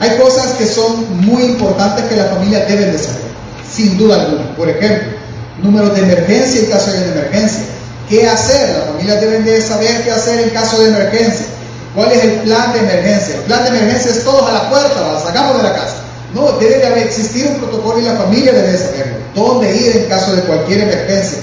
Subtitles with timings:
[0.00, 3.20] Hay cosas que son muy importantes que la familia debe de saber,
[3.70, 4.56] sin duda alguna.
[4.56, 5.10] Por ejemplo,
[5.62, 7.64] números de emergencia en caso de emergencia.
[8.08, 8.78] ¿Qué hacer?
[8.78, 11.46] La familia debe de saber qué hacer en caso de emergencia.
[11.94, 13.34] ¿Cuál es el plan de emergencia?
[13.34, 15.96] El plan de emergencia es todos a la puerta, la sacamos de la casa.
[16.34, 19.16] No, debe de existir un protocolo y la familia debe saberlo.
[19.34, 21.40] ¿Dónde ir en caso de cualquier emergencia?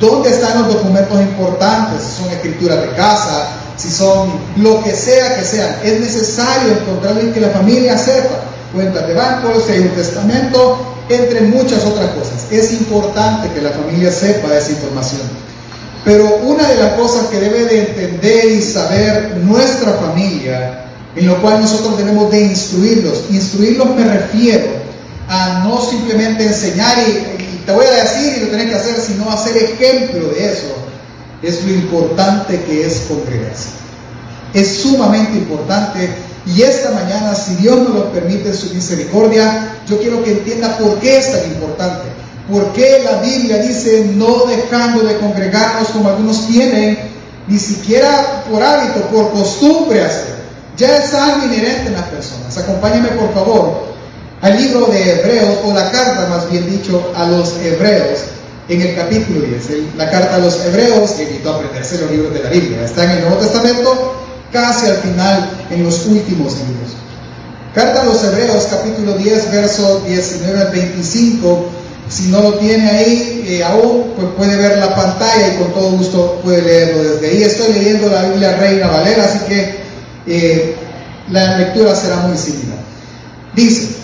[0.00, 2.02] ¿Dónde están los documentos importantes?
[2.02, 5.76] Son escrituras de casa, si son lo que sea que sean.
[5.82, 8.40] Es necesario encontrarlo y que la familia sepa.
[8.72, 12.46] Cuentas de banco, si hay un testamento, entre muchas otras cosas.
[12.50, 15.22] Es importante que la familia sepa esa información.
[16.04, 20.84] Pero una de las cosas que debe de entender y saber nuestra familia
[21.16, 23.24] en lo cual nosotros debemos de instruirlos.
[23.30, 24.66] Instruirlos me refiero
[25.28, 29.30] a no simplemente enseñar y, te voy a decir y lo tenés que hacer, sino
[29.30, 30.74] hacer ejemplo de eso.
[31.44, 33.70] Es lo importante que es congregarse.
[34.54, 36.08] Es sumamente importante
[36.46, 40.76] y esta mañana, si Dios nos lo permite en su misericordia, yo quiero que entienda
[40.76, 42.08] por qué es tan importante.
[42.50, 46.98] ¿Por qué la Biblia dice no dejando de congregarnos como algunos tienen,
[47.46, 50.34] ni siquiera por hábito, por costumbre hacer?
[50.76, 52.56] Ya es algo inherente en las personas.
[52.58, 53.94] Acompáñenme por favor
[54.42, 58.20] al libro de Hebreos, o la carta más bien dicho, a los Hebreos,
[58.68, 59.96] en el capítulo 10.
[59.96, 63.04] La carta a los Hebreos, que invito a aprenderse los libros de la Biblia, está
[63.04, 64.14] en el Nuevo Testamento,
[64.52, 66.96] casi al final, en los últimos libros.
[67.74, 71.66] Carta a los Hebreos, capítulo 10, verso 19 al 25.
[72.08, 75.90] Si no lo tiene ahí eh, aún, pues puede ver la pantalla y con todo
[75.92, 77.42] gusto puede leerlo desde ahí.
[77.42, 79.74] Estoy leyendo la Biblia Reina Valera, así que
[80.26, 80.76] eh,
[81.30, 82.78] la lectura será muy similar.
[83.54, 83.96] Dice,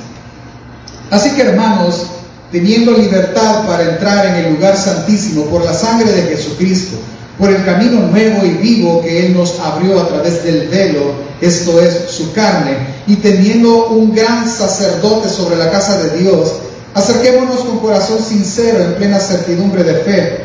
[1.11, 2.07] así que hermanos,
[2.53, 6.97] teniendo libertad para entrar en el lugar santísimo por la sangre de Jesucristo,
[7.39, 11.81] por el camino nuevo y vivo que Él nos abrió a través del velo, esto
[11.81, 16.55] es su carne, y teniendo un gran sacerdote sobre la casa de Dios,
[16.95, 20.41] acerquémonos con corazón sincero en plena certidumbre de fe,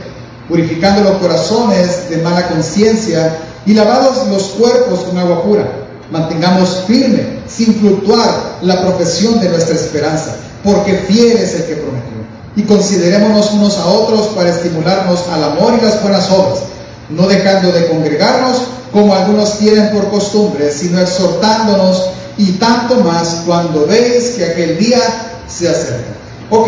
[0.48, 5.68] purificando los corazones de mala conciencia y lavados los cuerpos con agua pura.
[6.12, 12.16] Mantengamos firme, sin fluctuar, la profesión de nuestra esperanza, porque fiel es el que prometió.
[12.56, 16.64] Y considerémonos unos a otros para estimularnos al amor y las buenas obras,
[17.10, 23.86] no dejando de congregarnos como algunos tienen por costumbre, sino exhortándonos y tanto más cuando
[23.86, 25.00] veis que aquel día
[25.48, 26.16] se acerca.
[26.50, 26.68] Ok,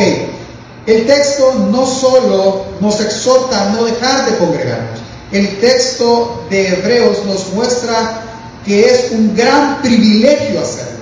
[0.86, 5.00] el texto no solo nos exhorta a no dejar de congregarnos,
[5.32, 8.22] el texto de Hebreos nos muestra
[8.66, 10.98] que es un gran privilegio hacerlo.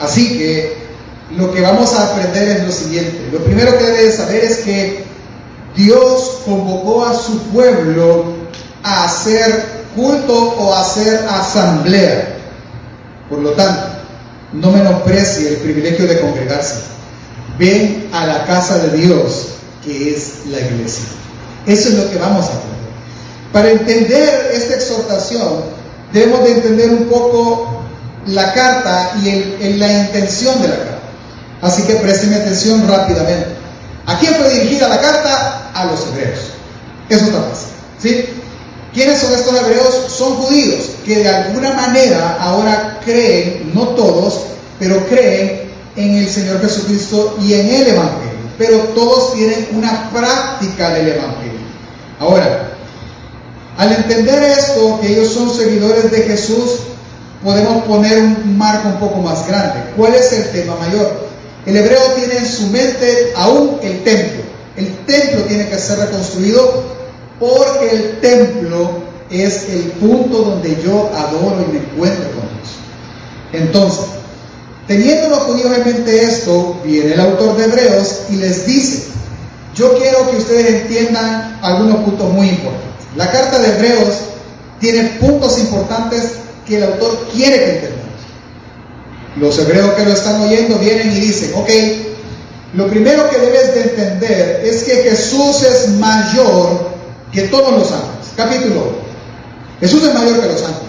[0.00, 0.83] Así que
[1.36, 3.28] lo que vamos a aprender es lo siguiente.
[3.32, 5.04] Lo primero que debes saber es que
[5.76, 8.34] Dios convocó a su pueblo
[8.82, 12.38] a hacer culto o a hacer asamblea.
[13.28, 13.82] Por lo tanto,
[14.52, 16.76] no menosprecie el privilegio de congregarse.
[17.58, 19.48] Ven a la casa de Dios,
[19.84, 21.04] que es la iglesia.
[21.66, 22.74] Eso es lo que vamos a aprender.
[23.52, 25.64] Para entender esta exhortación,
[26.12, 27.82] debemos de entender un poco
[28.26, 30.93] la carta y la intención de la carta.
[31.64, 33.48] Así que presten atención rápidamente.
[34.04, 35.70] ¿A quién fue dirigida la carta?
[35.72, 36.40] A los hebreos.
[37.08, 37.68] Eso está fácil.
[37.98, 38.24] ¿sí?
[38.92, 40.12] ¿Quiénes son estos hebreos?
[40.14, 44.42] Son judíos que de alguna manera ahora creen, no todos,
[44.78, 48.34] pero creen en el Señor Jesucristo y en el Evangelio.
[48.58, 51.64] Pero todos tienen una práctica del Evangelio.
[52.20, 52.72] Ahora,
[53.78, 56.80] al entender esto, que ellos son seguidores de Jesús,
[57.42, 59.80] podemos poner un marco un poco más grande.
[59.96, 61.24] ¿Cuál es el tema mayor?
[61.66, 64.42] El hebreo tiene en su mente aún el templo.
[64.76, 66.84] El templo tiene que ser reconstruido
[67.40, 72.74] porque el templo es el punto donde yo adoro y me encuentro con Dios.
[73.52, 74.04] Entonces,
[74.86, 79.04] teniendo los judíos en mente esto, viene el autor de Hebreos y les dice,
[79.74, 83.06] yo quiero que ustedes entiendan algunos puntos muy importantes.
[83.16, 84.14] La carta de Hebreos
[84.80, 86.32] tiene puntos importantes
[86.66, 88.03] que el autor quiere que entendamos.
[89.36, 91.68] Los hebreos que lo están oyendo vienen y dicen, ok,
[92.74, 96.90] lo primero que debes de entender es que Jesús es mayor
[97.32, 98.28] que todos los ángeles.
[98.36, 98.84] Capítulo 1.
[99.80, 100.84] Jesús es mayor que los ángeles.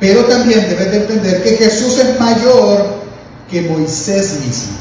[0.00, 3.04] Pero también debes de entender que Jesús es mayor
[3.50, 4.76] que Moisés mismo.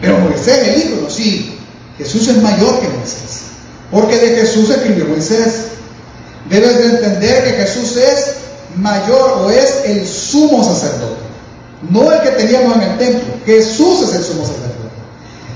[0.00, 1.58] Pero Moisés, el ídolo, sí.
[1.98, 3.42] Jesús es mayor que Moisés.
[3.90, 5.68] Porque de Jesús escribió Moisés.
[6.48, 8.34] Debes de entender que Jesús es
[8.76, 11.27] mayor o es el sumo sacerdote.
[11.90, 13.34] No el que teníamos en el templo.
[13.46, 14.68] Jesús es el sumo sacerdote.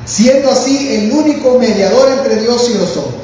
[0.04, 3.22] Siendo así el único mediador entre Dios y los hombres.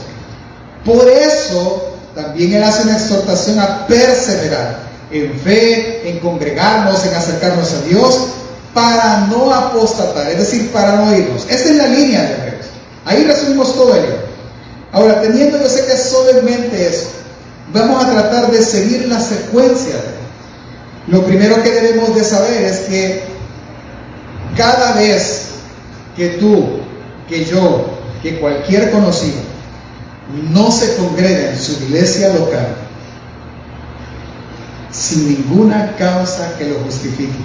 [0.85, 4.81] Por eso también Él hace una exhortación a perseverar
[5.11, 8.19] en fe, en congregarnos, en acercarnos a Dios,
[8.75, 11.47] para no apostatar, es decir, para no irnos.
[11.49, 12.67] Esta es la línea de Hebreos.
[13.05, 14.17] Ahí resumimos todo ello.
[14.93, 17.09] Ahora, teniendo yo sé que solamente eso,
[17.73, 19.97] vamos a tratar de seguir la secuencia.
[21.09, 23.23] Lo primero que debemos de saber es que
[24.57, 25.51] cada vez
[26.17, 26.81] que tú,
[27.29, 27.87] que yo,
[28.23, 29.41] que cualquier conocido
[30.53, 32.77] no se congrega en su iglesia local
[34.91, 37.39] sin ninguna causa que lo justifique,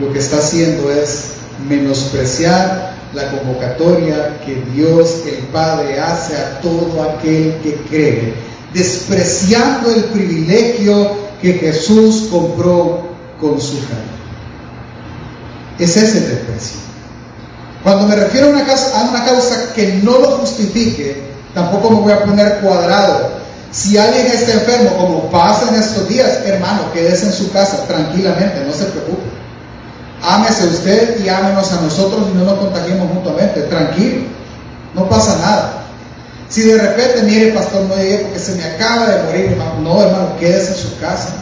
[0.00, 1.32] lo que está haciendo es
[1.68, 8.34] menospreciar la convocatoria que Dios el Padre hace a todo aquel que cree,
[8.72, 13.02] despreciando el privilegio que Jesús compró
[13.40, 14.12] con su carne.
[15.78, 16.80] Es ese el desprecio.
[17.82, 21.20] Cuando me refiero a una, causa, a una causa que no lo justifique,
[21.52, 23.32] tampoco me voy a poner cuadrado.
[23.72, 28.64] Si alguien está enfermo, como pasa en estos días, hermano, quédese en su casa tranquilamente,
[28.64, 29.22] no se preocupe.
[30.22, 33.62] Ámese usted y ámenos a nosotros y no nos contagiemos mutuamente.
[33.62, 34.22] Tranquilo,
[34.94, 35.81] no pasa nada.
[36.52, 39.80] Si de repente, mire, pastor, no llegué porque se me acaba de morir, hermano.
[39.80, 41.32] No, hermano, quédese en su casa.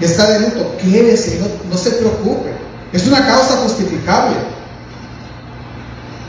[0.00, 2.52] Está de luto, quédese, no, no se preocupe.
[2.92, 4.36] Es una causa justificable.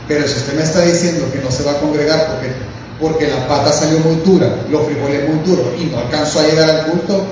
[0.08, 2.52] Pero si usted me está diciendo que no se va a congregar porque,
[3.00, 6.68] porque la pata salió muy dura, los frijoles muy duros y no alcanzó a llegar
[6.68, 7.24] al culto,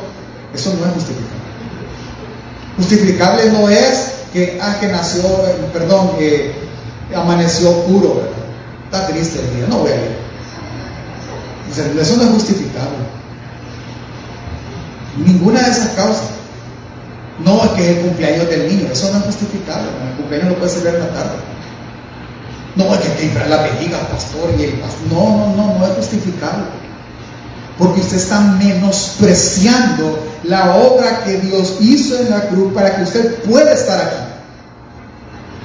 [0.55, 1.41] eso no es justificable.
[2.77, 5.23] Justificable no es que, ah, que nació,
[5.73, 6.53] perdón, que
[7.17, 8.23] amaneció puro,
[8.85, 10.30] está triste el día, no voy a ir.
[11.79, 12.99] Eso no es justificable.
[15.17, 16.31] Ninguna de esas causas.
[17.45, 19.89] No es que es el cumpleaños del niño, eso no es justificable.
[20.11, 21.37] El cumpleaños no puede ser en la tarde.
[22.77, 25.07] No, es que hay que inflar la vejiga, pastor, y el pastor.
[25.11, 26.65] No, no, no, no es justificable.
[27.79, 33.43] Porque usted está menospreciando la obra que Dios hizo en la cruz para que usted
[33.45, 34.33] pueda estar aquí.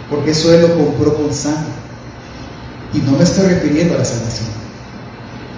[0.09, 1.73] Porque eso Él lo compró con sangre.
[2.93, 4.64] Y no me estoy refiriendo a la salvación.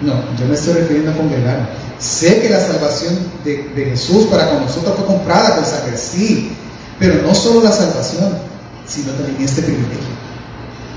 [0.00, 1.68] No, yo me estoy refiriendo a congregar.
[1.98, 6.52] Sé que la salvación de, de Jesús para con nosotros fue comprada con sangre, sí.
[6.98, 8.38] Pero no solo la salvación,
[8.86, 9.98] sino también este privilegio.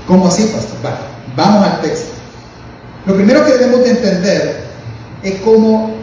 [0.06, 0.78] ¿Cómo así, pastor?
[1.36, 2.12] vamos al texto.
[3.06, 4.60] Lo primero que debemos de entender
[5.22, 5.94] es cómo,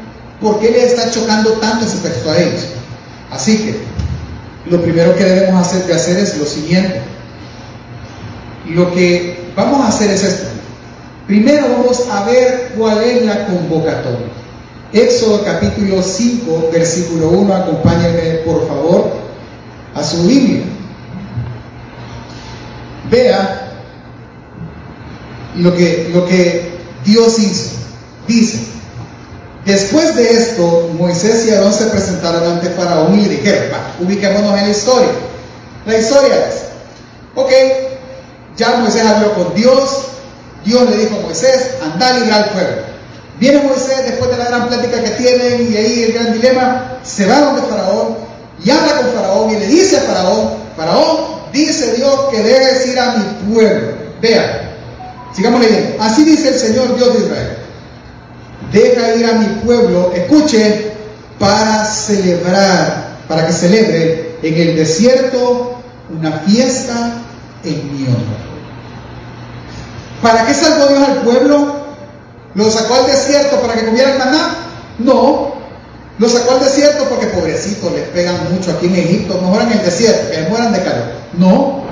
[0.41, 2.65] por qué le está chocando tanto ese texto a ellos.
[3.31, 3.79] Así que,
[4.69, 7.01] lo primero que debemos hacer, de hacer es lo siguiente.
[8.69, 10.47] Lo que vamos a hacer es esto.
[11.29, 14.25] Primero vamos a ver cuál es la convocatoria.
[14.91, 19.11] Éxodo capítulo 5, versículo 1, acompáñenme por favor
[19.93, 20.63] a su Biblia.
[23.11, 23.73] Vea
[25.55, 27.75] lo que, lo que Dios hizo.
[28.27, 28.61] Dice,
[29.65, 34.65] después de esto, Moisés y Aarón se presentaron ante Faraón y le dijeron, ubiquémonos en
[34.65, 35.11] la historia.
[35.85, 36.55] La historia es,
[37.35, 37.51] ok,
[38.57, 40.07] ya Moisés habló con Dios,
[40.65, 42.81] Dios le dijo a Moisés, anda a librar al pueblo.
[43.39, 47.25] Viene Moisés después de la gran plática que tienen y ahí el gran dilema, se
[47.25, 48.17] va donde Faraón
[48.63, 51.17] y habla con Faraón y le dice a Faraón, Faraón,
[51.53, 53.93] dice Dios que debes ir a mi pueblo.
[54.21, 54.69] Vean,
[55.33, 56.03] Sigamos leyendo.
[56.03, 57.57] Así dice el Señor Dios de Israel.
[58.71, 60.91] Deja ir a mi pueblo, escuche,
[61.37, 65.79] para celebrar, para que celebre en el desierto
[66.09, 67.13] una fiesta
[67.63, 68.48] en mi honor.
[70.21, 71.75] ¿Para qué salvó Dios al pueblo?
[72.55, 74.55] ¿Lo sacó al desierto para que comieran maná?
[74.99, 75.53] No.
[76.17, 79.85] Lo sacó al desierto porque pobrecitos les pegan mucho aquí en Egipto, mejor en el
[79.85, 81.05] desierto, que mueran de calor.
[81.33, 81.89] No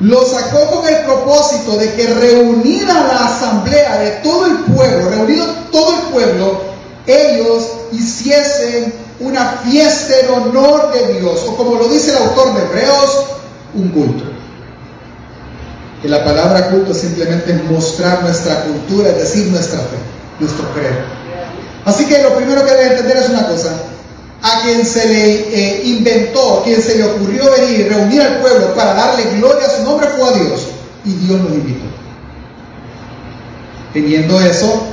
[0.00, 5.46] lo sacó con el propósito de que reunida la asamblea de todo el pueblo, reunido
[5.70, 6.60] todo el pueblo,
[7.06, 12.62] ellos hiciesen una fiesta en honor de Dios, o como lo dice el autor de
[12.62, 13.26] Hebreos,
[13.74, 14.24] un culto.
[16.02, 19.96] Que la palabra culto simplemente es mostrar nuestra cultura, es decir, nuestra fe,
[20.38, 20.96] nuestro credo.
[21.84, 23.70] Así que lo primero que debe entender es una cosa,
[24.42, 28.74] a quien se le eh, inventó, a quien se le ocurrió venir reunir al pueblo
[28.74, 30.68] para darle gloria a su nombre fue a Dios.
[31.04, 31.84] Y Dios lo invitó.
[33.92, 34.86] Teniendo eso,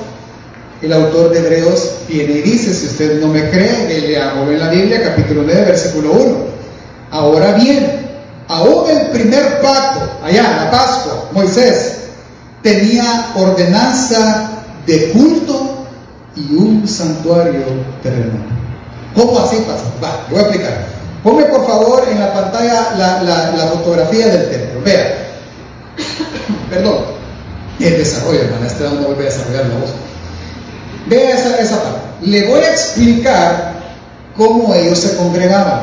[0.81, 4.59] el autor de Hebreos viene y dice, si usted no me cree, le lea en
[4.59, 6.37] la Biblia, capítulo 9, versículo 1.
[7.11, 8.06] Ahora bien,
[8.47, 11.97] aún el primer pacto, allá, la Pascua, Moisés,
[12.61, 14.49] tenía ordenanza
[14.85, 15.85] de culto
[16.35, 17.63] y un santuario
[18.03, 18.45] terrenal.
[19.15, 19.83] ¿Cómo así pasa?
[20.03, 20.85] Va, voy a explicar.
[21.23, 24.81] Ponme por favor en la pantalla la, fotografía del templo.
[24.83, 25.27] Vea.
[26.69, 27.17] Perdón.
[27.79, 28.67] El desarrollo, hermana.
[28.67, 29.89] Este no vuelve a desarrollar la voz.
[31.07, 31.99] Vea esa, esa parte.
[32.21, 33.73] Le voy a explicar
[34.35, 35.81] cómo ellos se congregaban.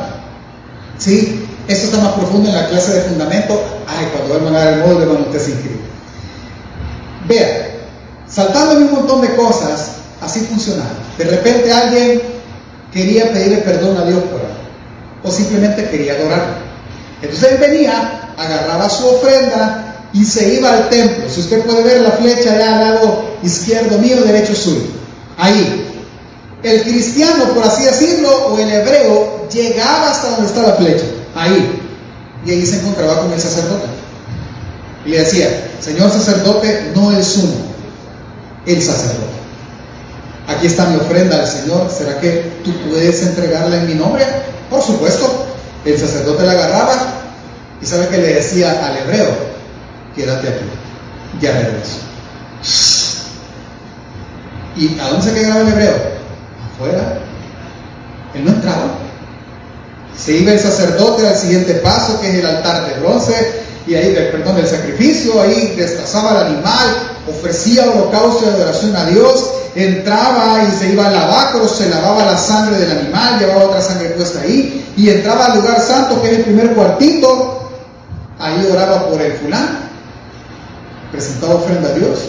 [0.97, 1.45] ¿Sí?
[1.67, 3.61] Esto está más profundo en la clase de fundamento.
[3.87, 5.79] Ay, cuando vuelvan a dar el módulo, cuando usted se inscribe.
[7.27, 7.75] Vea,
[8.27, 10.91] saltándome un montón de cosas, así funcionaba.
[11.17, 12.21] De repente alguien
[12.93, 14.53] quería pedirle perdón a Dios por algo,
[15.23, 16.55] o simplemente quería adorarlo.
[17.21, 21.25] Entonces él venía, agarraba su ofrenda y se iba al templo.
[21.29, 24.85] Si usted puede ver la flecha allá al lado izquierdo mío, derecho suyo.
[25.37, 25.81] Ahí.
[26.61, 31.05] El cristiano, por así decirlo, o el hebreo, llegaba hasta donde está la flecha.
[31.35, 31.81] Ahí.
[32.45, 33.87] Y ahí se encontraba con el sacerdote.
[35.05, 35.49] Y le decía,
[35.79, 37.53] Señor sacerdote, no es uno,
[38.65, 39.35] el sacerdote.
[40.47, 41.89] Aquí está mi ofrenda al Señor.
[41.91, 44.25] ¿Será que tú puedes entregarla en mi nombre?
[44.69, 45.45] Por supuesto.
[45.85, 46.95] El sacerdote la agarraba
[47.79, 49.27] y sabe que le decía al hebreo,
[50.15, 50.65] quédate aquí,
[51.39, 51.99] ya regreso.
[54.75, 55.95] ¿Y a dónde se quedaba el hebreo?
[56.73, 57.19] Afuera.
[58.33, 59.04] Él no entraba.
[60.17, 64.13] Se iba el sacerdote al siguiente paso, que es el altar de bronce, y ahí,
[64.31, 70.71] perdón, el sacrificio, ahí destazaba el animal, ofrecía holocausto de adoración a Dios, entraba y
[70.71, 74.91] se iba al lavacro, se lavaba la sangre del animal, llevaba otra sangre puesta ahí,
[74.97, 77.69] y entraba al lugar santo, que es el primer cuartito,
[78.39, 79.79] ahí oraba por el fulano,
[81.11, 82.19] presentaba ofrenda a Dios,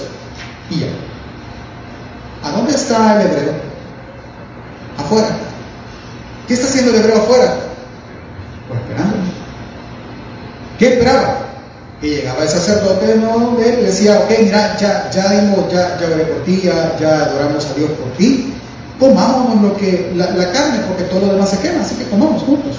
[0.71, 0.89] y ya.
[2.43, 3.53] ¿A dónde está el hebreo?
[4.99, 5.29] Afuera.
[6.47, 7.66] ¿Qué está haciendo el hebreo afuera?
[8.69, 9.17] Pues esperando.
[10.79, 11.39] ¿Qué esperaba?
[12.01, 16.25] Que llegaba el sacerdote no, le decía, ok, mira, ya, ya dimos, ya, ya oré
[16.25, 18.53] por ti, ya, ya adoramos a Dios por ti,
[18.99, 22.43] comámonos lo que, la, la, carne, porque todo lo demás se quema, así que comamos
[22.43, 22.77] juntos.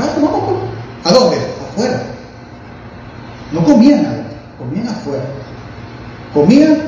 [0.00, 0.68] Va, comamos, comamos.
[1.04, 1.36] ¿A dónde?
[1.70, 2.02] Afuera.
[3.52, 5.24] No comían adentro, comían afuera.
[6.34, 6.78] Comían,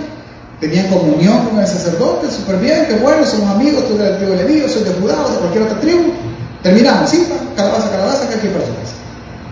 [0.61, 4.69] tenían comunión con el sacerdote, súper bien, qué bueno, somos amigos, tú eres de Leví,
[4.69, 5.80] soy de Judá o de cualquier otra.
[6.63, 7.27] Terminamos, sí,
[7.57, 8.95] calabaza, calabaza, que aquí para su casa.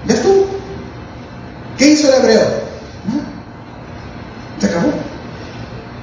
[0.06, 0.46] Ya estuvo.
[1.78, 2.42] ¿Qué hizo el hebreo?
[4.58, 4.88] Se acabó.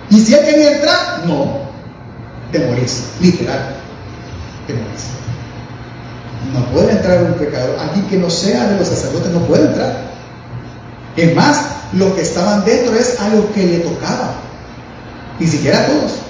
[0.09, 1.25] ¿Y si él quería entrar?
[1.25, 1.65] No.
[2.51, 3.75] Te morís, literal.
[4.65, 5.05] Te morís.
[6.53, 7.77] No puede entrar un pecador.
[7.79, 9.97] Alguien que no sea de los sacerdotes no puede entrar.
[11.17, 14.35] Es más, los que estaban dentro es a lo que le tocaba.
[15.39, 16.24] Ni siquiera a todos.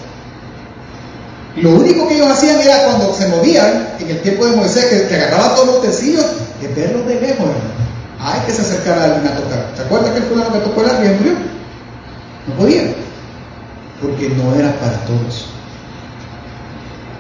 [1.57, 5.07] Lo único que ellos hacían era cuando se movían, en el tiempo de Moisés, que,
[5.07, 6.25] que agarraban todos los utensilios,
[6.61, 7.47] es verlos de lejos,
[8.19, 9.71] hay que se acercara a alguien a tocar.
[9.75, 11.33] ¿Se acuerda que el fulano que tocó el arca y murió?
[12.47, 12.83] No podía,
[14.01, 15.45] porque no era para todos.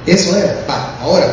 [0.05, 0.55] Eso era.
[1.01, 1.25] ahora,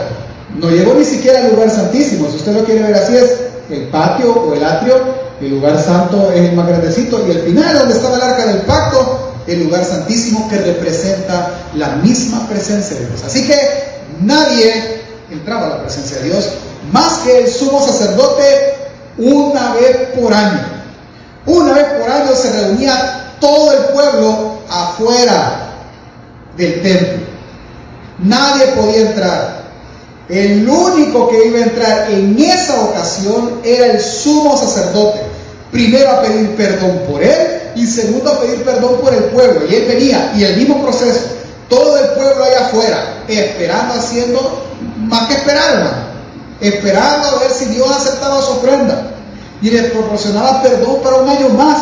[0.59, 2.29] no llegó ni siquiera al lugar santísimo.
[2.29, 3.41] Si usted lo quiere ver así, es
[3.71, 5.23] el patio o el atrio.
[5.41, 7.27] El lugar santo es el más grandecito.
[7.27, 11.97] Y al final, donde estaba el arca del pacto, el lugar santísimo que representa la
[11.97, 13.23] misma presencia de Dios.
[13.25, 13.57] Así que
[14.21, 16.51] nadie entraba a la presencia de Dios
[16.93, 18.75] más que el sumo sacerdote
[19.19, 20.67] una vez por año.
[21.47, 25.73] Una vez por año se reunía todo el pueblo afuera
[26.57, 27.27] del templo.
[28.19, 29.63] Nadie podía entrar.
[30.29, 35.21] El único que iba a entrar en esa ocasión era el sumo sacerdote.
[35.73, 39.67] Primero a pedir perdón por él y segundo a pedir perdón por el pueblo.
[39.69, 41.21] Y él venía y el mismo proceso.
[41.69, 44.65] Todo el pueblo allá afuera, esperando, haciendo
[45.09, 46.13] más que esperar, hermano
[46.63, 49.11] esperando a ver si Dios aceptaba su ofrenda
[49.61, 51.79] y le proporcionaba perdón para un año más.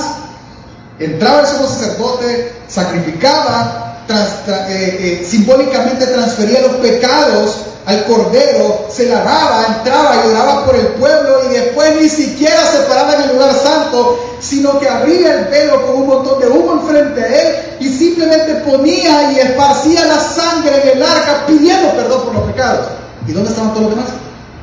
[0.99, 7.57] Entraba el sumo sacerdote, sacrificaba, eh, eh, simbólicamente transfería los pecados
[7.91, 12.79] al cordero, se lavaba, entraba y oraba por el pueblo y después ni siquiera se
[12.89, 16.81] paraba en el lugar santo, sino que abría el velo con un montón de humo
[16.81, 22.25] enfrente a él y simplemente ponía y esparcía la sangre en el arca pidiendo perdón
[22.25, 22.87] por los pecados.
[23.27, 24.11] ¿Y dónde estaban todos los demás?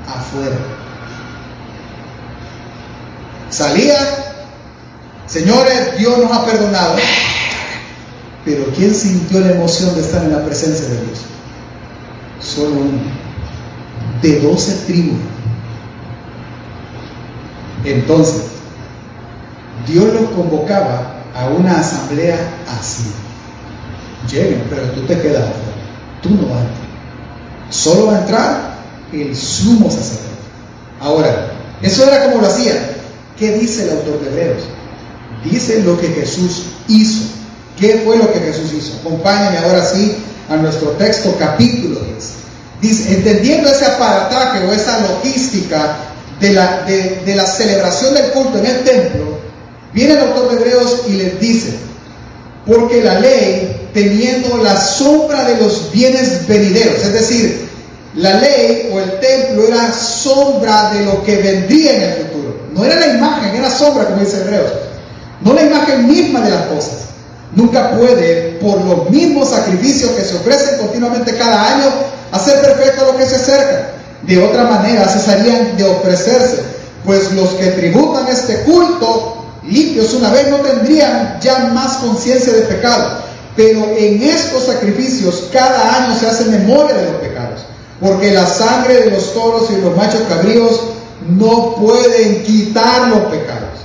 [0.08, 0.56] afuera.
[3.50, 3.98] Salía,
[5.26, 6.96] señores, Dios nos ha perdonado.
[8.46, 11.20] Pero ¿quién sintió la emoción de estar en la presencia de Dios?
[12.42, 13.00] Solo uno.
[14.22, 15.20] De doce tribus.
[17.86, 18.44] Entonces,
[19.88, 22.38] Dios los convocaba a una asamblea
[22.80, 23.12] así.
[24.30, 25.78] Lleguen, pero tú te quedas afuera.
[26.22, 26.88] Tú no vas a entrar.
[27.70, 28.78] Solo va a entrar
[29.14, 30.28] el sumo sacerdote.
[31.00, 31.52] Ahora,
[31.82, 32.74] eso era como lo hacía.
[33.38, 34.64] ¿Qué dice el autor de Hebreos?
[35.44, 37.26] Dice lo que Jesús hizo.
[37.80, 38.98] ¿Qué fue lo que Jesús hizo?
[39.00, 40.18] Acompáñenme ahora sí
[40.50, 42.34] a nuestro texto capítulo 10.
[42.82, 45.98] Dice, entendiendo ese aparataje o esa logística
[46.40, 49.40] de la, de, la celebración del culto en el templo,
[49.94, 51.74] viene el autor de Hebreos y les dice,
[52.66, 57.68] porque la ley, teniendo la sombra de los bienes venideros, es decir,
[58.18, 62.60] La ley o el templo era sombra de lo que vendría en el futuro.
[62.74, 64.72] No era la imagen, era sombra, como dice Hebreos.
[65.42, 67.10] No la imagen misma de las cosas.
[67.56, 71.90] Nunca puede, por los mismos sacrificios que se ofrecen continuamente cada año,
[72.32, 73.92] hacer perfecto lo que se acerca.
[74.24, 76.64] De otra manera, cesarían de ofrecerse,
[77.06, 79.38] pues los que tributan este culto
[79.70, 83.22] limpios una vez no tendrían ya más conciencia de pecado.
[83.56, 87.62] Pero en estos sacrificios cada año se hace memoria de los pecados,
[88.00, 90.82] porque la sangre de los toros y los machos cabríos
[91.28, 93.80] no pueden quitar los pecados.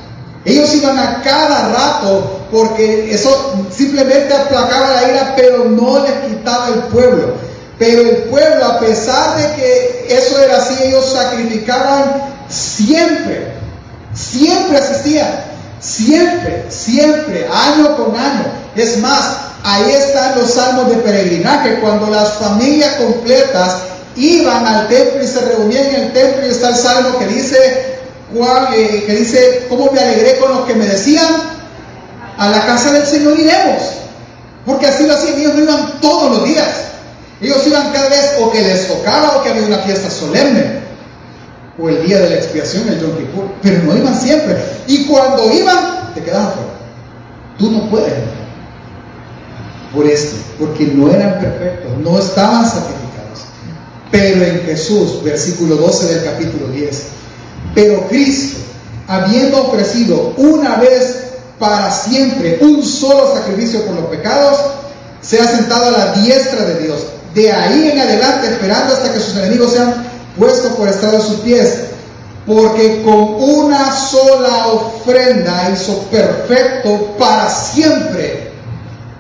[0.45, 6.69] Ellos iban a cada rato porque eso simplemente aplacaba la ira, pero no les quitaba
[6.69, 7.35] el pueblo.
[7.79, 13.55] Pero el pueblo, a pesar de que eso era así, ellos sacrificaban siempre,
[14.15, 15.45] siempre asistían,
[15.81, 18.45] siempre, siempre, año con año.
[18.77, 23.79] Es más, ahí están los salmos de peregrinaje, cuando las familias completas
[24.15, 27.57] iban al templo y se reunían en el templo y está el salmo que dice,
[28.77, 31.62] eh, que dice, ¿cómo me alegré con los que me decían?
[32.43, 33.83] A la casa del Señor iremos.
[34.67, 36.67] Porque así lo hacían, ellos iban todos los días.
[37.41, 40.81] Ellos iban cada vez o que les tocaba o que había una fiesta solemne.
[41.79, 43.45] O el día de la expiación, el Yom Kippur.
[43.63, 44.61] Pero no iban siempre.
[44.89, 46.71] Y cuando iban, te quedaban fuera.
[47.59, 48.13] Tú no puedes.
[49.95, 53.45] Por esto, porque no eran perfectos, no estaban sacrificados.
[54.11, 57.03] Pero en Jesús, versículo 12 del capítulo 10,
[57.77, 58.59] pero Cristo,
[59.07, 64.59] habiendo ofrecido una vez para siempre un solo sacrificio por los pecados,
[65.21, 67.07] se ha sentado a la diestra de Dios.
[67.35, 70.07] De ahí en adelante, esperando hasta que sus enemigos sean
[70.37, 71.75] puestos por estado de sus pies.
[72.47, 78.51] Porque con una sola ofrenda hizo perfecto para siempre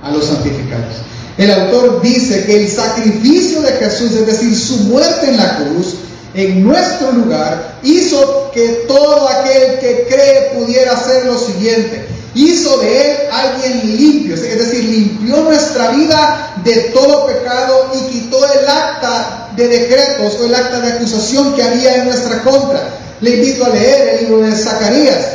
[0.03, 0.97] a los santificados.
[1.39, 5.95] El autor dice que el sacrificio de Jesús, es decir, su muerte en la cruz,
[6.35, 12.07] en nuestro lugar, hizo que todo aquel que cree pudiera hacer lo siguiente.
[12.35, 18.39] Hizo de él alguien limpio, es decir, limpió nuestra vida de todo pecado y quitó
[18.53, 22.89] el acta de decretos o el acta de acusación que había en nuestra contra.
[23.21, 25.27] Le invito a leer el libro de Zacarías.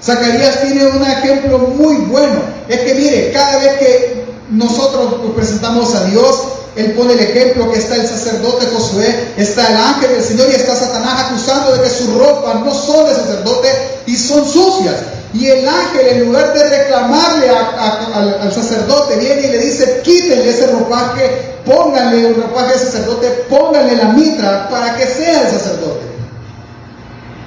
[0.00, 2.42] Zacarías tiene un ejemplo muy bueno.
[2.68, 6.36] Es que mire, cada vez que nosotros nos presentamos a Dios,
[6.76, 10.56] él pone el ejemplo que está el sacerdote Josué, está el ángel del Señor y
[10.56, 13.68] está Satanás acusando de que sus ropas no son de sacerdote
[14.06, 14.96] y son sucias.
[15.32, 20.68] Y el ángel, en lugar de reclamarle al, sacerdote, viene y le dice, quítenle ese
[20.68, 26.06] ropaje, pónganle un ropaje de sacerdote, pónganle la mitra para que sea el sacerdote.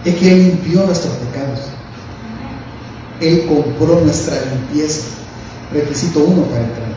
[0.06, 1.60] Es que Él limpió nuestros pecados.
[3.22, 5.04] Él compró nuestra limpieza.
[5.74, 6.97] Requisito uno para entrar.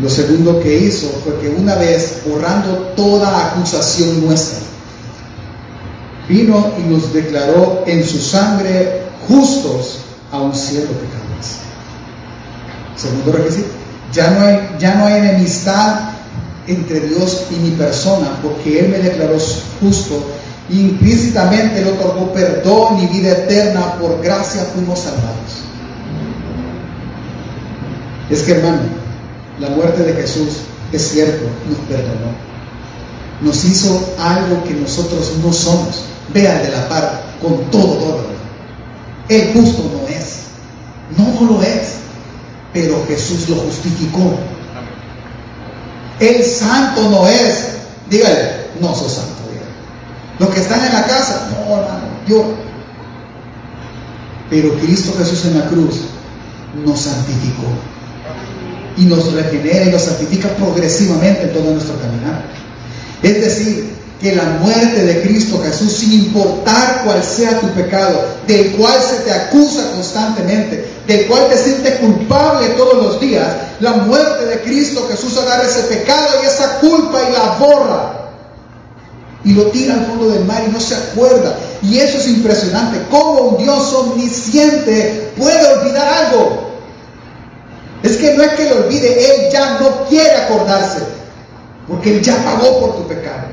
[0.00, 4.60] Lo segundo que hizo fue que una vez, borrando toda acusación nuestra,
[6.26, 9.98] vino y nos declaró en su sangre justos
[10.32, 11.58] a un cielo pecadores.
[12.96, 13.68] Segundo requisito,
[14.12, 16.10] ya no, hay, ya no hay enemistad
[16.66, 19.36] entre Dios y mi persona, porque Él me declaró
[19.80, 20.24] justo,
[20.70, 25.64] implícitamente le otorgó perdón y vida eterna, por gracia fuimos salvados.
[28.30, 28.99] Es que hermano,
[29.60, 32.32] la muerte de Jesús, es cierto, nos perdonó.
[33.42, 36.04] Nos hizo algo que nosotros no somos.
[36.32, 38.26] Vean de la par con todo todo.
[39.28, 40.46] El justo no es.
[41.16, 41.96] No, lo es.
[42.72, 44.34] Pero Jesús lo justificó.
[46.20, 47.76] El santo no es.
[48.08, 49.40] Dígale, no sos santo.
[50.38, 52.44] Los que están en la casa, no, hermano, yo.
[54.48, 56.00] Pero Cristo Jesús en la cruz
[56.82, 57.66] nos santificó
[58.96, 62.44] y nos regenera y nos santifica progresivamente en todo nuestro caminar.
[63.22, 68.72] Es decir, que la muerte de Cristo Jesús, sin importar cuál sea tu pecado, del
[68.72, 73.48] cual se te acusa constantemente, del cual te sientes culpable todos los días,
[73.80, 78.16] la muerte de Cristo Jesús agarra ese pecado y esa culpa y la borra.
[79.42, 81.56] Y lo tira al fondo del mar y no se acuerda.
[81.82, 83.00] Y eso es impresionante.
[83.10, 86.69] ¿Cómo un Dios omnisciente puede olvidar algo?
[88.02, 91.00] Es que no es que lo olvide, Él ya no quiere acordarse,
[91.86, 93.48] porque Él ya pagó por tu pecado.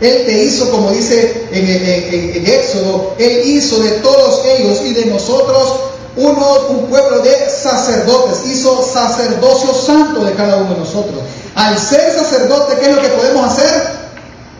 [0.00, 5.80] Él te hizo, como dice en, Éxodo, Él hizo de todos ellos y de nosotros
[6.16, 11.20] uno, un pueblo de sacerdotes, hizo sacerdocio santo de cada uno de nosotros.
[11.54, 14.00] Al ser sacerdote, ¿qué es lo que podemos hacer?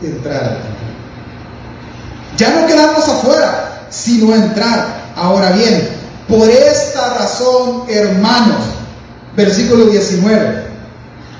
[0.01, 0.59] Entrar
[2.37, 5.11] Ya no quedamos afuera, sino entrar.
[5.15, 5.89] Ahora bien,
[6.27, 8.61] por esta razón, hermanos,
[9.35, 10.71] versículo 19.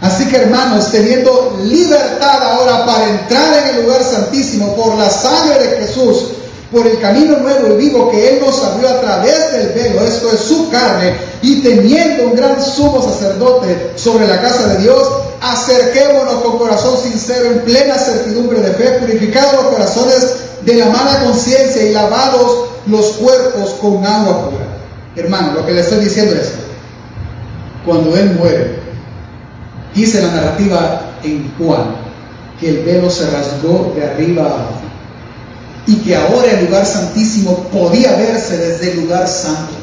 [0.02, 5.60] Así que hermanos, teniendo libertad ahora para entrar en el lugar santísimo por la sangre
[5.60, 6.30] de Jesús,
[6.72, 10.32] por el camino nuevo y vivo que Él nos abrió a través del velo, esto
[10.32, 15.08] es su carne, y teniendo un gran sumo sacerdote sobre la casa de Dios,
[15.42, 21.26] acerquémonos con corazón sincero, en plena certidumbre de fe, purificados los corazones de la mala
[21.26, 24.66] conciencia y lavados los cuerpos con agua pura.
[25.16, 26.54] Hermano, lo que le estoy diciendo es,
[27.86, 28.80] cuando Él muere,
[29.96, 31.96] dice la narrativa en Juan,
[32.60, 34.82] que el velo se rasgó de arriba a abajo
[35.88, 39.74] y que ahora el lugar santísimo podía verse desde el lugar santo.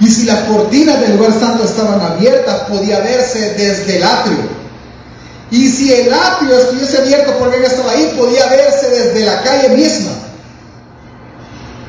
[0.00, 4.62] Y si las cortinas del lugar santo estaban abiertas, podía verse desde el atrio.
[5.50, 9.76] Y si el atrio estuviese abierto porque él estaba ahí, podía verse desde la calle
[9.76, 10.12] misma.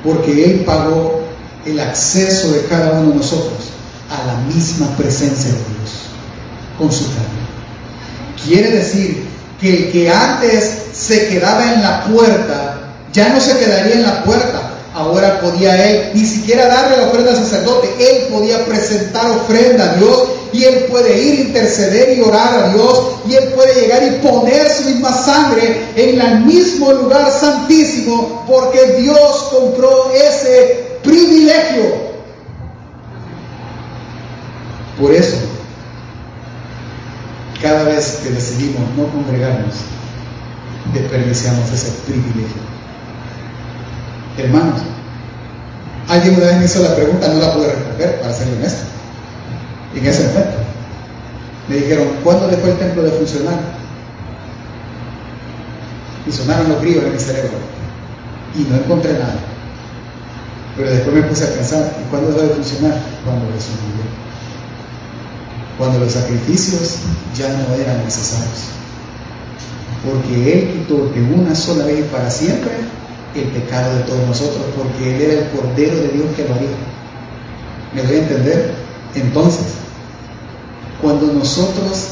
[0.04, 1.22] Porque Él pagó
[1.66, 3.73] el acceso de cada uno de nosotros
[4.10, 5.92] a la misma presencia de Dios
[6.78, 7.44] con su carne.
[8.46, 9.28] Quiere decir
[9.60, 12.74] que el que antes se quedaba en la puerta
[13.14, 14.72] ya no se quedaría en la puerta.
[14.96, 17.90] Ahora podía él ni siquiera darle la ofrenda al sacerdote.
[18.00, 23.12] Él podía presentar ofrenda a Dios y él puede ir, interceder y orar a Dios.
[23.28, 29.02] Y él puede llegar y poner su misma sangre en el mismo lugar santísimo porque
[29.02, 32.13] Dios compró ese privilegio.
[35.04, 35.36] Por eso,
[37.62, 39.74] cada vez que decidimos no congregarnos,
[40.94, 42.62] desperdiciamos ese privilegio.
[44.38, 44.80] Hermanos,
[46.08, 48.86] alguien una vez me hizo la pregunta, no la pude responder, para ser honesto.
[49.94, 50.58] En ese momento.
[51.68, 53.60] Me dijeron, ¿cuándo dejó el templo de funcionar?
[56.26, 57.58] Y sonaron los grillos en mi cerebro.
[58.56, 59.36] Y no encontré nada.
[60.78, 62.98] Pero después me puse a pensar, ¿y cuándo dejó de funcionar?
[63.26, 63.76] Cuando Jesús.
[65.78, 66.98] Cuando los sacrificios
[67.36, 68.70] ya no eran necesarios.
[70.04, 72.72] Porque Él quitó de una sola vez y para siempre
[73.36, 76.70] el pecado de todos nosotros, porque Él era el Cordero de Dios que lo haría.
[77.96, 78.74] ¿Me doy a entender?
[79.16, 79.66] Entonces,
[81.02, 82.10] cuando nosotros,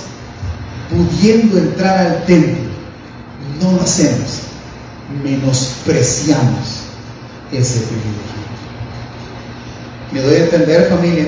[0.89, 2.71] pudiendo entrar al templo,
[3.62, 4.41] no lo hacemos,
[5.24, 6.82] menospreciamos
[7.52, 8.32] ese privilegio.
[10.12, 11.28] ¿Me doy a entender, familia?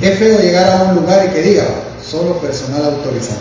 [0.00, 1.64] Es feo llegar a un lugar y que diga,
[2.02, 3.40] solo personal autorizado.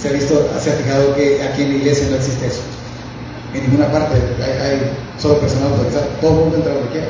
[0.00, 2.62] Se ha visto, se ha fijado que aquí en la iglesia no existe eso
[3.54, 7.06] en ninguna parte hay, solo personal autorizado, todo el mundo entra donde quiera.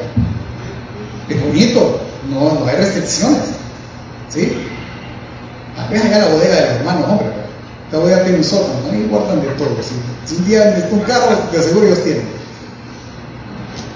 [1.28, 3.42] Es bonito, no, no hay restricciones.
[4.28, 4.52] ¿Sí?
[5.78, 7.26] A veces allá la bodega de los hermanos, hombre,
[7.86, 9.68] esta bodega tiene un sótano, no importan de todo.
[10.26, 12.26] Si, un día necesito un carro, te aseguro ellos tienen.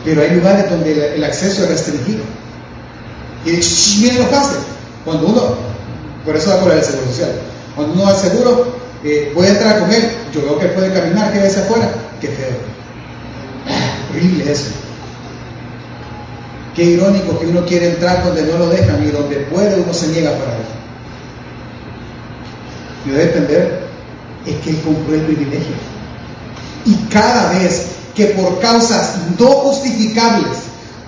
[0.04, 2.22] Pero hay lugares donde el, acceso es restringido.
[3.44, 3.50] Y
[4.00, 4.56] miren lo que hace.
[5.06, 5.42] Cuando uno,
[6.24, 7.30] por eso va por el seguro social,
[7.76, 8.66] cuando uno va al seguro,
[9.04, 10.02] eh, puede entrar con él,
[10.34, 11.88] yo veo que puede caminar, que hacia afuera,
[12.20, 12.56] qué feo.
[14.10, 14.70] horrible eso.
[16.74, 20.08] Qué irónico que uno quiere entrar donde no lo dejan y donde puede uno se
[20.08, 20.66] niega para ir.
[23.06, 23.86] Y debe entender
[24.44, 25.74] es que él compró el privilegio.
[26.84, 30.58] Y cada vez que por causas no justificables,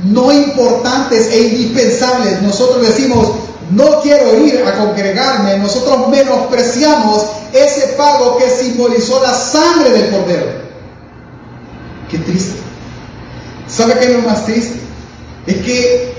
[0.05, 3.31] no importantes e indispensables, nosotros decimos,
[3.71, 10.47] no quiero ir a congregarme, nosotros menospreciamos ese pago que simbolizó la sangre del Cordero.
[12.11, 12.59] Qué triste.
[13.67, 14.81] ¿Sabe qué es lo más triste?
[15.47, 16.15] Es que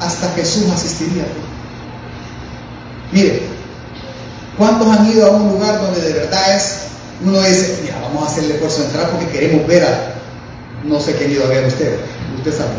[0.00, 1.24] hasta Jesús asistiría.
[3.12, 3.42] Mire,
[4.58, 6.88] ¿cuántos han ido a un lugar donde de verdad es,
[7.24, 10.14] uno dice, mira, vamos a hacer el esfuerzo de entrar porque queremos ver a,
[10.84, 11.98] no sé qué ido a ver usted,
[12.36, 12.70] usted sabe.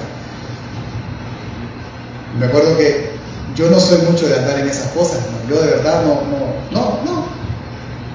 [2.39, 3.12] Me acuerdo que
[3.55, 6.39] yo no soy mucho de andar en esas cosas, yo de verdad no, no,
[6.71, 7.25] no, no.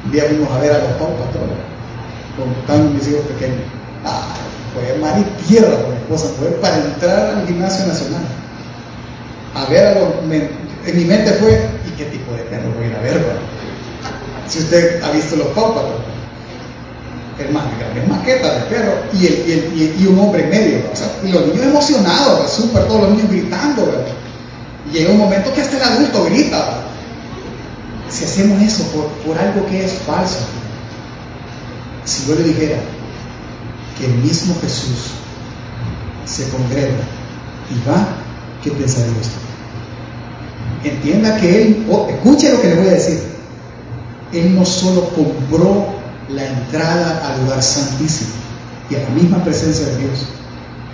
[0.04, 1.48] Un día fuimos a ver a los paupas, todos
[2.66, 3.60] con mis hijos pequeños.
[4.04, 4.34] Ah,
[4.74, 8.22] fue mar y tierra con mi esposa, fue para entrar al gimnasio nacional.
[9.54, 12.88] A ver a los, en mi mente fue, ¿y qué tipo de perro voy a
[12.88, 13.20] ir a ver?
[14.48, 15.84] Si usted ha visto los paupas,
[17.38, 21.28] hermano, es maqueta de perro y, el, y, un hombre en medio, o sea, y
[21.28, 23.92] los niños emocionados, súper, todos los niños gritando,
[24.86, 26.84] Y llega un momento que hasta el adulto grita.
[28.08, 30.46] Si hacemos eso por, por algo que es falso,
[32.04, 32.78] si yo le dijera
[33.98, 35.10] que el mismo Jesús
[36.24, 36.96] se congrega
[37.70, 38.08] y va,
[38.62, 39.48] ¿qué pensaría usted?
[40.84, 43.20] Entienda que Él, escuche lo que le voy a decir,
[44.32, 45.86] Él no solo compró
[46.30, 48.30] la entrada al lugar santísimo
[48.90, 50.26] y a la misma presencia de Dios,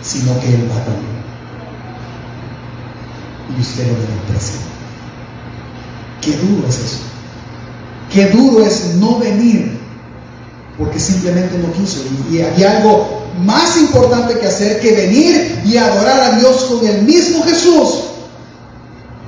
[0.03, 1.24] sino que Él va también.
[3.51, 4.61] Y usted lo menosprecia.
[6.21, 6.99] Qué duro es eso.
[8.13, 9.85] Qué duro es no venir
[10.79, 12.03] porque simplemente no quiso.
[12.31, 17.03] Y, hay algo más importante que hacer que venir y adorar a Dios con el
[17.03, 18.05] mismo Jesús.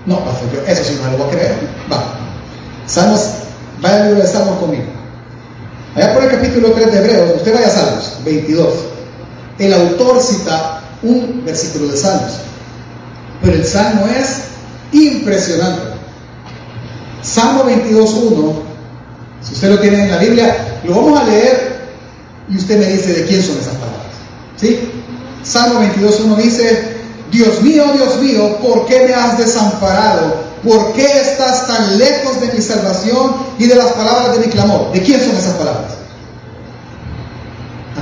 [0.06, 1.58] No, pastor, yo eso sí no lo voy a creer.
[1.92, 2.14] Va.
[2.86, 3.28] Salmos,
[3.80, 4.84] vaya al libro de Salmos conmigo.
[5.96, 8.68] Allá por el capítulo 3 de Hebreos, usted vaya a Salmos 22.
[9.58, 12.32] El autor cita un versículo de Salmos.
[13.42, 14.42] Pero el Salmo es
[14.92, 15.82] impresionante.
[17.22, 18.52] Salmo 22.1,
[19.42, 21.86] si usted lo tiene en la Biblia, lo vamos a leer
[22.48, 24.06] y usted me dice de quién son esas palabras.
[24.56, 24.88] ¿Sí?
[25.42, 26.96] Salmo 22.1 dice,
[27.30, 30.46] Dios mío, Dios mío, ¿por qué me has desamparado?
[30.62, 34.92] ¿Por qué estás tan lejos de mi salvación y de las palabras de mi clamor?
[34.92, 35.92] ¿De quién son esas palabras?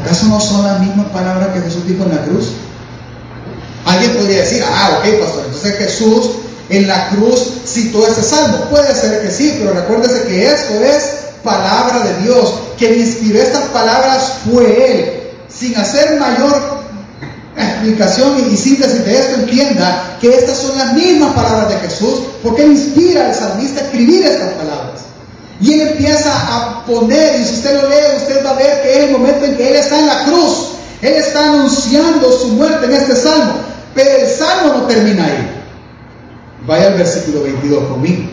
[0.01, 2.53] ¿Acaso no son las mismas palabras que Jesús dijo en la cruz?
[3.85, 6.31] Alguien podría decir, ah, ok, pastor, entonces Jesús
[6.70, 8.68] en la cruz citó ese salmo.
[8.70, 12.55] Puede ser que sí, pero recuérdese que esto es palabra de Dios.
[12.79, 15.20] Quien inspiró estas palabras fue Él.
[15.49, 16.85] Sin hacer mayor
[17.57, 22.62] explicación y síntesis de esto, entienda que estas son las mismas palabras de Jesús, porque
[22.62, 25.03] Él inspira al salmista a escribir estas palabras.
[25.61, 28.92] Y Él empieza a poner, y si usted lo lee, usted va a ver que
[28.92, 30.70] es el momento en que Él está en la cruz.
[31.03, 33.73] Él está anunciando su muerte en este salmo.
[33.94, 35.62] Pero el salmo no termina ahí.
[36.66, 38.30] Vaya al versículo 22 conmigo.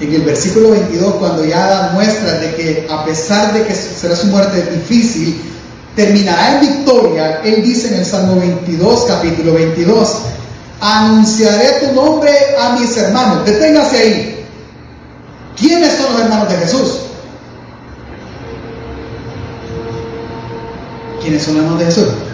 [0.00, 4.14] En el versículo 22, cuando ya da muestra de que a pesar de que será
[4.14, 5.40] su muerte difícil,
[5.96, 10.18] terminará en victoria, él dice en el Salmo 22, capítulo 22,
[10.80, 12.30] anunciaré tu nombre
[12.60, 13.44] a mis hermanos.
[13.44, 14.46] Deténgase ahí.
[15.58, 16.98] ¿Quiénes son los hermanos de Jesús?
[21.20, 22.27] ¿Quiénes son los hermanos de Jesús?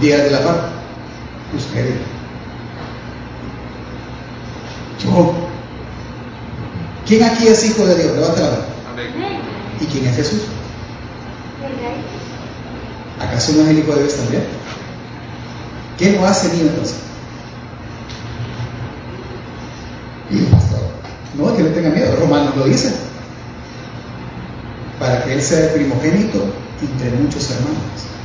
[0.00, 0.56] Días de la paz.
[1.56, 1.94] Usted.
[5.02, 5.34] Yo.
[7.06, 8.16] ¿Quién aquí es hijo de Dios?
[8.16, 8.64] Levanta la mano.
[9.80, 10.42] ¿Y quién es Jesús?
[13.20, 14.44] ¿Acaso no es el hijo de Dios también?
[15.98, 16.96] ¿Qué no hace ni entonces?
[21.38, 22.16] No, que no tenga miedo.
[22.16, 22.94] Romanos lo dice.
[24.98, 26.44] Para que él sea el primogénito
[26.80, 28.15] entre muchos hermanos.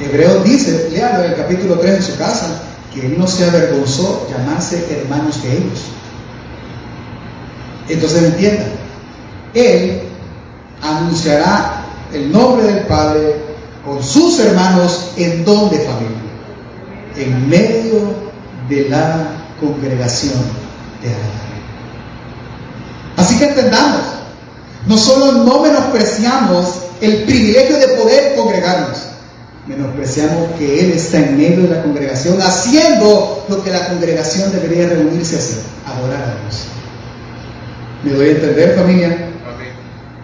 [0.00, 4.26] Hebreo dice, léalo en el capítulo 3 en su casa, que él no se avergonzó
[4.30, 5.80] llamarse hermanos de ellos.
[7.88, 8.68] Entonces entiendan,
[9.54, 10.02] él
[10.82, 13.36] anunciará el nombre del Padre
[13.84, 16.18] con sus hermanos en donde familia,
[17.16, 18.14] en medio
[18.68, 19.28] de la
[19.60, 20.38] congregación
[21.02, 21.50] de Adán.
[23.16, 24.00] Así que entendamos,
[24.86, 29.09] no solo no menospreciamos el privilegio de poder congregarnos,
[29.66, 34.88] menospreciamos que Él está en medio de la congregación haciendo lo que la congregación debería
[34.88, 36.64] reunirse a hacer, adorar a Dios.
[38.02, 39.26] ¿Me doy a entender, familia?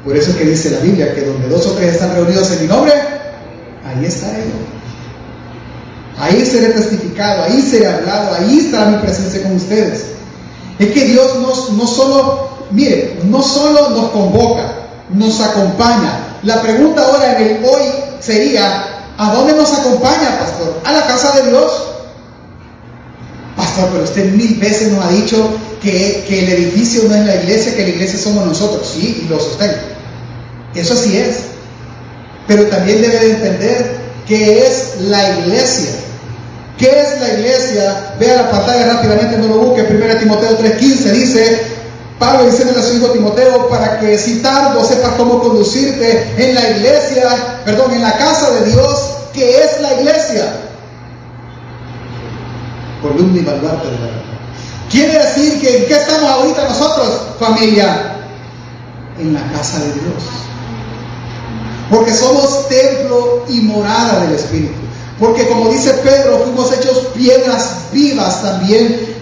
[0.04, 2.62] Por eso es que dice la Biblia que donde dos o tres están reunidos en
[2.62, 2.92] mi nombre,
[3.84, 4.52] ahí está Él.
[6.18, 10.06] Ahí seré testificado, ahí seré hablado, ahí estará mi presencia con ustedes.
[10.78, 14.72] Es que Dios nos, no solo, mire, no solo nos convoca,
[15.10, 16.38] nos acompaña.
[16.42, 17.82] La pregunta ahora en el hoy
[18.20, 20.80] sería, ¿A dónde nos acompaña, pastor?
[20.84, 21.72] A la casa de Dios.
[23.56, 25.48] Pastor, pero usted mil veces nos ha dicho
[25.82, 28.86] que, el edificio no es la iglesia, que la iglesia somos nosotros.
[28.86, 29.74] Sí, y lo sostengo.
[30.74, 31.38] Eso sí es.
[32.46, 33.96] Pero también debe de entender
[34.28, 35.90] que es la iglesia.
[36.76, 38.14] ¿Qué es la iglesia?
[38.20, 39.82] Vea la pantalla rápidamente, no lo busque.
[39.82, 41.60] 1 Timoteo 3:15 dice,
[42.18, 46.70] Pablo dice a su hijo Timoteo para que si tardo sepas cómo conducirte en la
[46.70, 50.56] iglesia, perdón, en la casa de Dios, que es la iglesia.
[53.02, 54.22] Columna y baluarte de verdad.
[54.90, 58.16] Quiere decir que en qué estamos ahorita nosotros, familia?
[59.18, 60.22] En la casa de Dios.
[61.90, 64.74] Porque somos templo y morada del Espíritu.
[65.20, 69.16] Porque como dice Pedro, fuimos hechos piedras vivas también,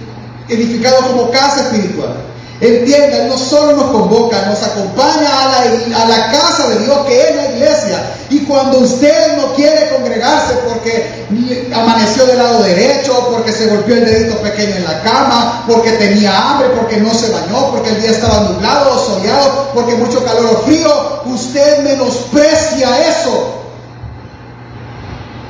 [0.49, 2.34] edificados como casa espiritual.
[2.65, 7.37] Entienda, Él no solo nos convoca, nos acompaña a la, casa de Dios, que es
[7.37, 8.11] la iglesia.
[8.31, 11.27] Y cuando usted no quiere congregarse porque
[11.75, 16.53] amaneció del lado derecho, porque se golpeó el dedito pequeño en la cama, porque tenía
[16.53, 20.47] hambre, porque no se bañó, porque el día estaba nublado o soleado, porque mucho calor
[20.47, 23.61] o frío, usted menosprecia eso.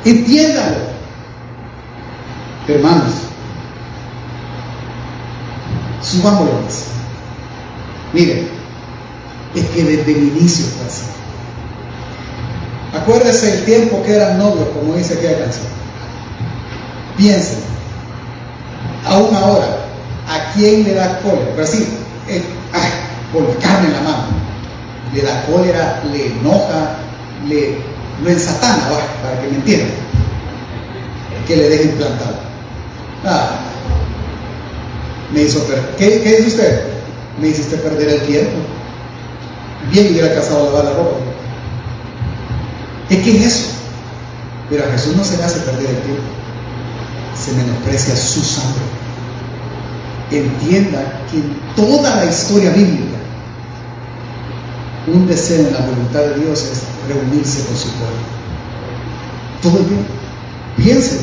[0.05, 0.95] Entiéndalo.
[2.67, 3.13] Hermanos,
[6.03, 6.94] subámoslo.
[8.15, 8.47] Mire,
[9.57, 11.03] es que desde el inicio fue así.
[12.97, 15.67] Acuérdese el tiempo que eran novios, como dice aquella canción.
[17.17, 17.59] Piensen,
[19.05, 19.67] aún ahora,
[20.29, 21.51] ¿a quién le da cólera?
[21.51, 21.89] Pero así,
[23.33, 24.27] con la carne en la mano.
[25.13, 26.97] Le da cólera, le enoja,
[27.49, 27.79] le,
[28.23, 28.91] lo ensatana,
[29.23, 29.91] para que me entiendan.
[31.49, 32.37] Que le dejen plantado.
[33.25, 33.59] Ah,
[35.33, 35.67] me hizo.
[35.99, 36.94] ¿Qué, ¿Qué dice usted?
[37.41, 38.53] Me hiciste perder el tiempo.
[39.91, 41.17] Bien hubiera casado lavar la ropa.
[43.09, 43.71] ¿Qué, ¿Qué es eso?
[44.71, 46.23] Pero a Jesús no se le hace perder el tiempo.
[47.37, 48.83] Se menosprecia su sangre.
[50.31, 53.19] Entienda que en toda la historia bíblica,
[55.07, 58.17] un deseo en la voluntad de Dios es reunirse con su pueblo.
[59.63, 60.13] Todo el tiempo.
[60.77, 61.21] Piense,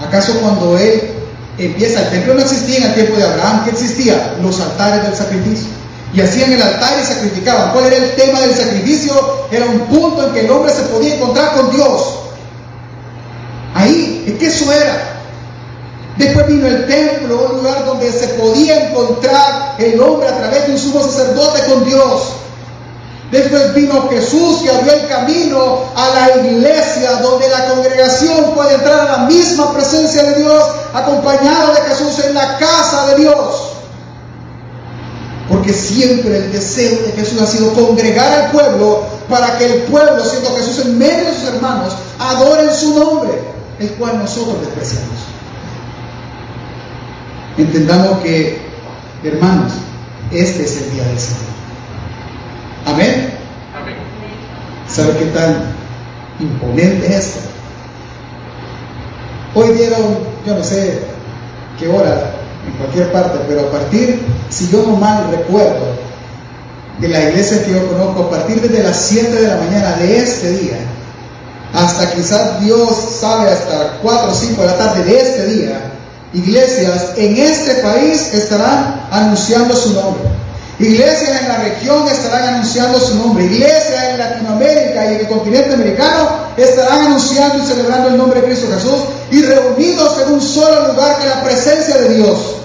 [0.00, 1.15] ¿acaso cuando Él
[1.58, 4.36] empieza, el templo no existía en el tiempo de Abraham, ¿qué existía?
[4.42, 5.68] Los altares del sacrificio.
[6.12, 7.72] Y hacían el altar y sacrificaban.
[7.72, 9.12] ¿Cuál era el tema del sacrificio?
[9.50, 12.20] Era un punto en que el hombre se podía encontrar con Dios.
[13.74, 15.16] Ahí, es que eso era.
[16.16, 20.72] Después vino el templo, un lugar donde se podía encontrar el hombre a través de
[20.72, 22.32] un sumo sacerdote con Dios.
[23.30, 29.00] Después vino Jesús y abrió el camino a la iglesia donde la congregación puede entrar
[29.00, 30.62] a la misma presencia de Dios
[30.94, 33.72] acompañado de Jesús en la casa de Dios.
[35.48, 40.24] Porque siempre el deseo de Jesús ha sido congregar al pueblo para que el pueblo,
[40.24, 43.32] siendo Jesús en medio de sus hermanos, adoren su nombre,
[43.80, 45.18] el cual nosotros despreciamos.
[47.58, 48.60] Entendamos que,
[49.24, 49.72] hermanos,
[50.30, 51.55] este es el día del Señor.
[52.86, 53.32] Amén.
[54.88, 55.74] ¿Sabe qué tan
[56.38, 57.40] imponente es esto?
[59.54, 61.00] Hoy dieron, yo no sé
[61.80, 62.30] qué hora,
[62.64, 65.96] en cualquier parte, pero a partir, si yo no mal recuerdo,
[67.00, 70.18] de la iglesia que yo conozco, a partir de las 7 de la mañana de
[70.18, 70.78] este día,
[71.74, 75.92] hasta quizás Dios sabe hasta 4 o 5 de la tarde de este día,
[76.32, 80.45] iglesias en este país estarán anunciando su nombre.
[80.78, 83.44] Iglesias en la región estarán anunciando su nombre.
[83.44, 88.46] Iglesias en Latinoamérica y en el continente americano estarán anunciando y celebrando el nombre de
[88.48, 92.56] Cristo Jesús y reunidos en un solo lugar que la presencia de Dios,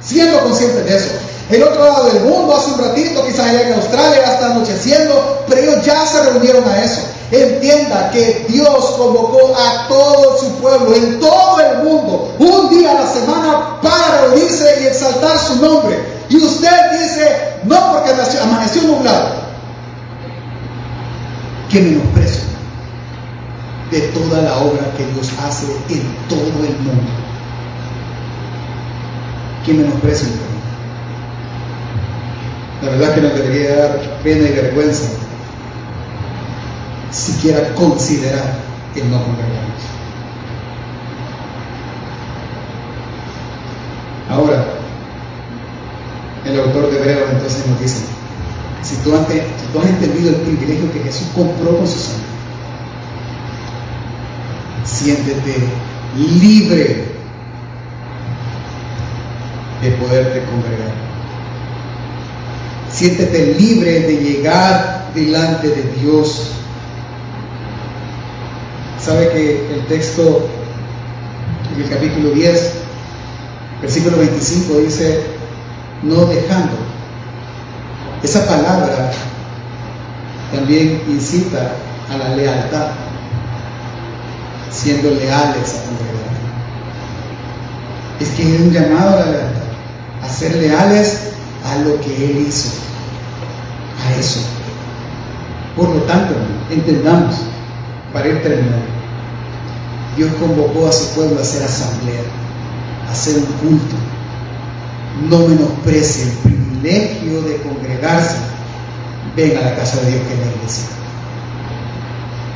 [0.00, 1.10] siendo conscientes de eso.
[1.50, 5.44] El otro lado del mundo, hace un ratito, quizás allá en Australia, ya está anocheciendo,
[5.48, 7.00] pero ellos ya se reunieron a eso.
[7.32, 13.02] Entienda que Dios convocó a todo su pueblo en todo el mundo, un día a
[13.02, 15.98] la semana, para reunirse y exaltar su nombre.
[16.28, 18.10] Y usted dice, no porque
[18.40, 19.30] amaneció nublado,
[21.68, 22.42] que menosprecio
[23.90, 27.10] de toda la obra que Dios hace en todo el mundo.
[29.66, 30.28] Que menosprecio
[32.82, 35.10] la verdad que nos debería dar pena y vergüenza
[37.10, 38.54] siquiera considerar
[38.94, 39.82] el no congregarnos.
[44.30, 44.64] Ahora,
[46.46, 48.04] el autor de Hebreos entonces nos dice,
[48.82, 52.26] si tú, has, si tú has entendido el privilegio que Jesús compró con su sangre,
[54.84, 55.56] siéntete
[56.16, 57.04] libre
[59.82, 61.09] de poderte congregar.
[62.92, 66.50] Siéntete libre de llegar delante de Dios.
[68.98, 70.48] Sabe que el texto
[71.74, 72.72] en el capítulo 10,
[73.80, 75.20] versículo 25 dice,
[76.02, 76.76] no dejando.
[78.22, 79.12] Esa palabra
[80.52, 81.72] también incita
[82.12, 82.88] a la lealtad,
[84.70, 86.30] siendo leales a congregar.
[88.18, 89.62] Es que es un llamado a la lealtad,
[90.22, 91.29] a ser leales
[91.64, 92.70] a lo que Él hizo,
[94.06, 94.40] a eso.
[95.76, 96.34] Por lo tanto,
[96.70, 97.36] entendamos,
[98.12, 98.86] para ir terminando,
[100.16, 102.22] Dios convocó a su pueblo a hacer asamblea,
[103.08, 103.96] a hacer un culto.
[105.28, 108.36] No menosprecie el privilegio de congregarse.
[109.36, 110.88] Ven a la casa de Dios que es la iglesia.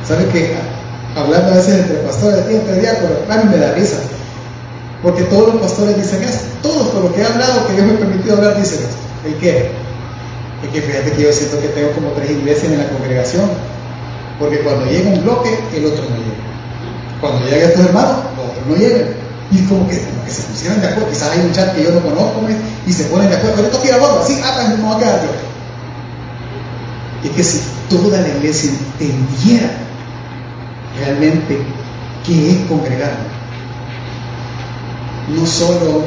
[0.07, 0.55] ¿Sabe que
[1.15, 3.97] hablando a veces entre pastores y entre diáconos, a mí me da risa?
[5.01, 6.45] Porque todos los pastores dicen esto.
[6.61, 8.95] Todos con lo que he hablado, que Dios me ha permitido hablar, dicen esto.
[9.25, 9.71] ¿El qué?
[10.63, 13.49] Es que fíjate que yo siento que tengo como tres iglesias en la congregación.
[14.39, 16.45] Porque cuando llega un bloque, el otro no llega.
[17.21, 19.07] Cuando llegan estos hermanos, los otros no llegan.
[19.51, 21.09] Y que, como que se pusieran de acuerdo.
[21.09, 22.41] Quizás hay un chat que yo no conozco
[22.87, 23.55] y se ponen de acuerdo.
[23.57, 25.29] Pero esto quiere algo así, ah, pues no va a quedar yo.
[27.29, 29.69] Es que si toda la iglesia entendiera
[30.99, 31.59] realmente
[32.25, 33.11] qué es congregar,
[35.29, 36.03] no solo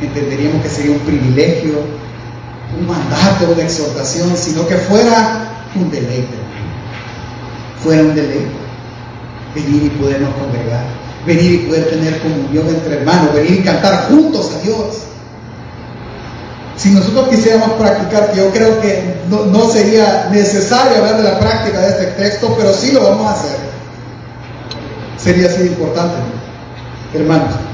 [0.00, 1.74] entenderíamos que sería un privilegio,
[2.78, 6.34] un mandato, una exhortación, sino que fuera un deleite.
[7.82, 8.62] Fuera un deleite.
[9.54, 10.84] Venir y podernos congregar,
[11.26, 15.02] venir y poder tener comunión entre hermanos, venir y cantar juntos a Dios.
[16.76, 21.38] Si nosotros quisiéramos practicar, que yo creo que no, no sería necesario hablar de la
[21.38, 23.56] práctica de este texto, pero sí lo vamos a hacer,
[25.18, 26.16] sería así importante,
[27.12, 27.71] hermanos.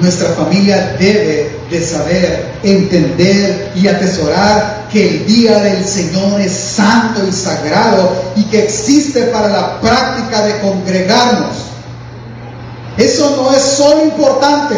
[0.00, 7.22] Nuestra familia debe de saber, entender y atesorar que el día del Señor es santo
[7.26, 11.56] y sagrado y que existe para la práctica de congregarnos.
[12.98, 14.76] Eso no es solo importante,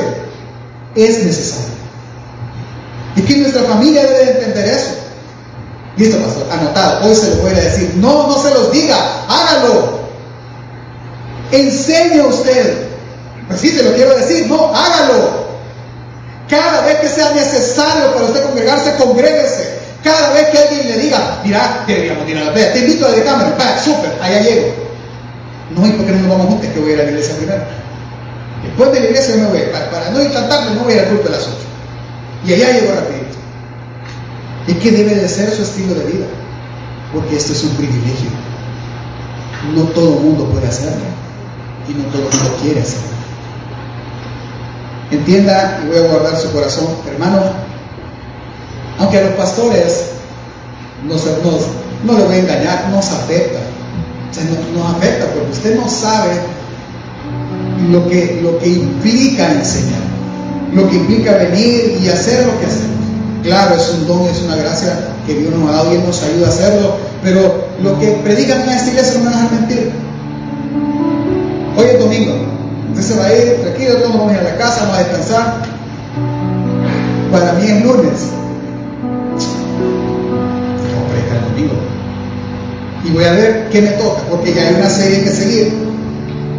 [0.94, 1.78] es necesario.
[3.16, 4.90] Y que nuestra familia debe entender eso.
[5.96, 7.08] Listo, pastor, anotado.
[7.08, 7.92] Hoy se lo voy a decir.
[7.96, 8.96] No, no se los diga,
[9.28, 9.98] hágalo.
[11.50, 12.88] Enseñe usted
[13.49, 15.49] pues sí, se lo quiero decir, no, hágalo.
[16.49, 19.78] Cada vez que sea necesario para usted congregarse, congréguese.
[20.05, 23.11] Cada vez que alguien le diga, mira, deberíamos ir a la playa, te invito a
[23.11, 24.74] la cámara, vaya, súper, allá llego.
[25.74, 26.68] No, ¿y por qué no nos vamos juntos?
[26.72, 27.62] Que voy a ir a la iglesia primero.
[28.62, 31.24] Después de la iglesia me voy, para, no ir tan tarde, no voy al culto
[31.24, 31.57] de las 8.
[32.46, 33.36] Y allá llego rapidito.
[34.66, 36.26] Es que debe de ser su estilo de vida,
[37.12, 38.30] porque esto es un privilegio.
[39.74, 41.03] No todo el mundo puede hacerlo
[41.88, 43.17] y no todo el mundo quiere hacerlo.
[45.11, 47.40] Entienda y voy a guardar su corazón, hermano.
[48.98, 50.11] Aunque a los pastores
[52.04, 53.61] no le voy a engañar, nos afecta.
[54.30, 56.32] O sea, nos, afecta porque usted no sabe
[57.90, 60.00] lo que, implica enseñar,
[60.74, 62.98] lo que implica venir y hacer lo que hacemos.
[63.42, 66.46] Claro, es un don, es una gracia que Dios nos ha dado y nos ayuda
[66.46, 69.92] a hacerlo, pero lo que predican en esta iglesia no van a mentir.
[71.76, 72.34] Hoy es domingo,
[72.99, 74.99] Usted se va a ir tranquilo, todos vamos a ir a la casa, vamos a
[75.05, 75.62] descansar.
[77.30, 78.32] Para mí es lunes.
[80.90, 81.74] Vamos a predicar el domingo.
[83.05, 85.72] Y voy a ver qué me toca, porque ya hay una serie que seguir.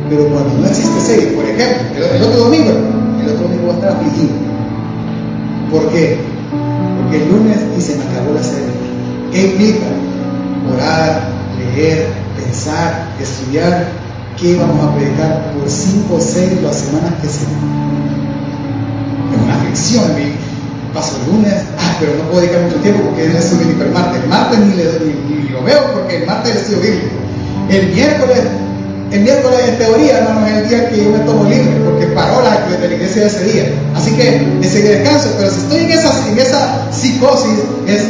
[0.10, 2.70] Pero cuando no existe serie, por ejemplo, el, otro domingo,
[3.22, 4.34] el otro domingo va a estar afligido.
[5.72, 6.20] ¿Por qué?
[7.02, 8.72] Porque el lunes y se me acabó la serie.
[9.34, 9.88] ¿Qué implica?
[10.74, 11.22] Orar,
[11.76, 13.99] leer, pensar, estudiar
[14.42, 20.04] que vamos a predicar por cinco o seis las semanas que se Es una aflicción,
[20.94, 23.92] paso el lunes, ah, pero no puedo dedicar mucho tiempo porque es estudio bíblico el
[23.92, 24.24] martes.
[24.24, 26.92] El martes ni, lo veo porque el martes es estudio.
[27.70, 28.40] El miércoles,
[29.12, 32.42] el miércoles en teoría, hermano, es el día que yo me tomo libre porque paró
[32.42, 33.74] la de la iglesia ese día.
[33.96, 38.04] Así que ese día descanso, pero si estoy en esa, en esa psicosis, es,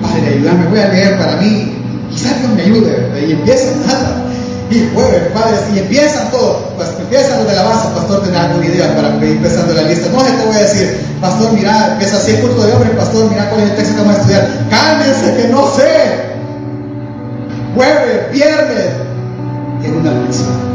[0.00, 1.76] Padre, ayúdame, voy a leer para mí,
[2.10, 4.21] quizás Dios me ayude, y empieza nada
[4.72, 8.66] y jueves, padres, y empiezan todo, pues empiezan los de la base, pastor, ¿tenés alguna
[8.66, 10.08] idea para ir empezando la lista?
[10.10, 13.50] No, te voy a decir, pastor, mira, empieza así el culto de hombres, pastor, mira
[13.50, 14.48] cuál es el texto que vamos a estudiar.
[14.70, 16.32] Cálmense que no sé.
[17.74, 18.86] Jueves, viernes,
[19.84, 20.72] es una aflicción.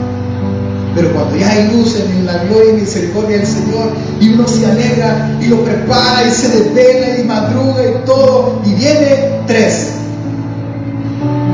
[0.95, 4.65] Pero cuando ya hay luz en la gloria y misericordia del Señor, y uno se
[4.65, 9.93] alegra y lo prepara y se desvela y madruga y todo, y viene tres.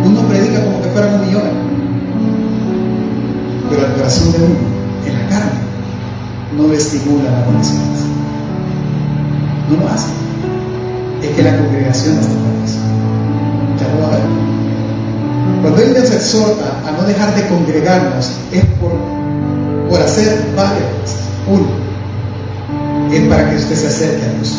[0.06, 1.73] Uno predica como que fueran un millón
[4.04, 4.56] corazón de uno,
[5.08, 5.52] en la carne,
[6.58, 7.80] no estimula la conexión.
[9.70, 10.08] No lo hace.
[11.22, 12.80] Es que la congregación está para eso.
[13.80, 14.26] Ya lo va a ver.
[15.62, 18.92] Cuando Él nos exhorta a no dejar de congregarnos, es por,
[19.90, 21.22] por hacer varias cosas.
[21.48, 21.68] Uno,
[23.10, 24.58] es para que usted se acerque a Dios.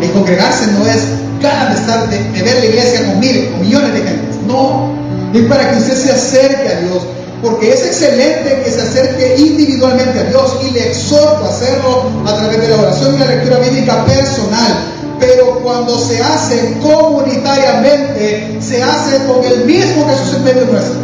[0.00, 1.08] El congregarse no es
[1.42, 4.24] ganas de estar, de, ver la iglesia con miles, con millones de gente.
[4.46, 4.94] No,
[5.34, 7.02] es para que usted se acerque a Dios
[7.42, 12.34] porque es excelente que se acerque individualmente a Dios y le exhorto a hacerlo a
[12.36, 14.84] través de la oración y la lectura bíblica personal.
[15.18, 21.00] Pero cuando se hace comunitariamente, se hace con el mismo Jesús en medio nuestro.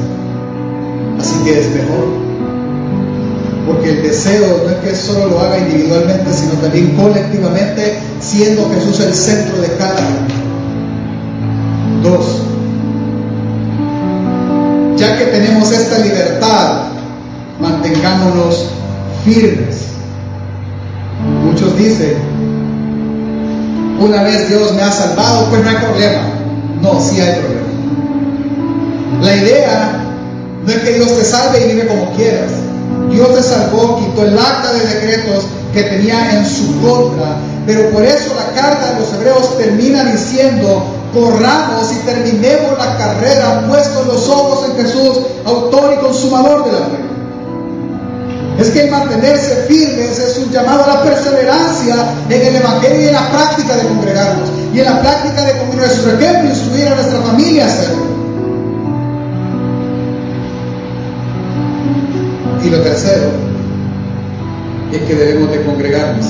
[1.20, 2.26] Así que es mejor.
[3.66, 9.00] Porque el deseo no es que solo lo haga individualmente, sino también colectivamente, siendo Jesús
[9.00, 10.26] el centro de cada uno.
[12.02, 12.42] Dos,
[14.96, 16.84] ya que tenemos esta libertad,
[17.60, 18.66] mantengámonos
[19.24, 19.86] firmes.
[21.44, 22.14] Muchos dicen,
[24.00, 26.22] una vez Dios me ha salvado, pues no hay problema.
[26.82, 27.66] No, sí hay problema.
[29.22, 30.04] La idea
[30.64, 32.50] no es que Dios te salve y vive como quieras.
[33.10, 37.36] Dios te salvó, quitó el acta de decretos que tenía en su contra.
[37.66, 43.66] Pero por eso la carta de los hebreos termina diciendo, corramos y terminemos la carrera
[43.68, 47.06] puestos los ojos en Jesús, autor y consumador de la fe.
[48.58, 51.94] Es que mantenerse firmes es un llamado a la perseverancia
[52.30, 54.48] en el Evangelio y en la práctica de congregarnos.
[54.72, 58.06] Y en la práctica de con nuestro ejemplo instruir a nuestra familia a hacerlo.
[62.64, 63.30] Y lo tercero
[64.90, 66.26] es que debemos de congregarnos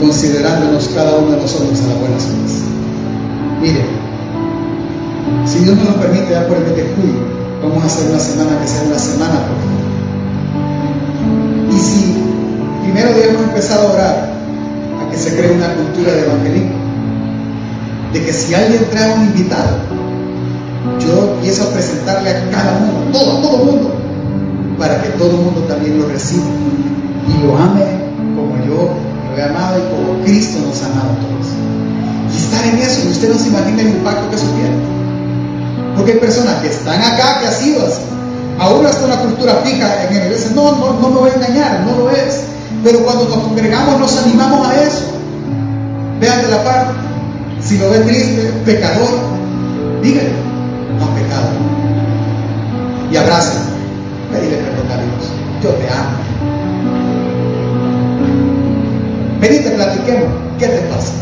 [0.00, 2.62] considerándonos cada uno de nosotros a las buenas obras.
[3.60, 3.84] Mire,
[5.44, 7.20] si Dios nos lo permite, ya por el mes de julio,
[7.62, 9.88] vamos a hacer una semana que sea una semana profunda.
[11.74, 12.14] Y si
[12.84, 14.30] primero debemos empezar a orar
[15.00, 16.76] a que se cree una cultura de evangelismo,
[18.12, 19.78] de que si alguien trae un invitado,
[21.00, 23.94] yo empiezo a presentarle a cada uno, todo, todo mundo,
[24.78, 26.44] para que todo el mundo también lo reciba
[27.28, 27.97] y lo ame
[30.28, 31.46] Cristo nos ha amado a todos.
[32.32, 34.76] Y estar en eso, y usted no se imagina el impacto que eso tiene.
[35.96, 38.02] Porque hay personas que están acá que ha sido así.
[38.58, 41.80] Aún hasta una cultura fija en el iglesia, no, no, no me voy a engañar,
[41.80, 42.42] no lo es.
[42.84, 45.04] Pero cuando nos congregamos nos animamos a eso.
[46.20, 46.92] Vean de la parte,
[47.62, 49.08] si lo ve triste, pecador,
[50.02, 50.32] dígale,
[50.98, 51.48] no pecado.
[53.10, 53.60] Y abraza,
[54.30, 55.32] pedile perdón a Dios.
[55.62, 56.17] Yo te amo.
[59.40, 60.28] Venite, platiquemos.
[60.58, 61.12] ¿Qué te pasa?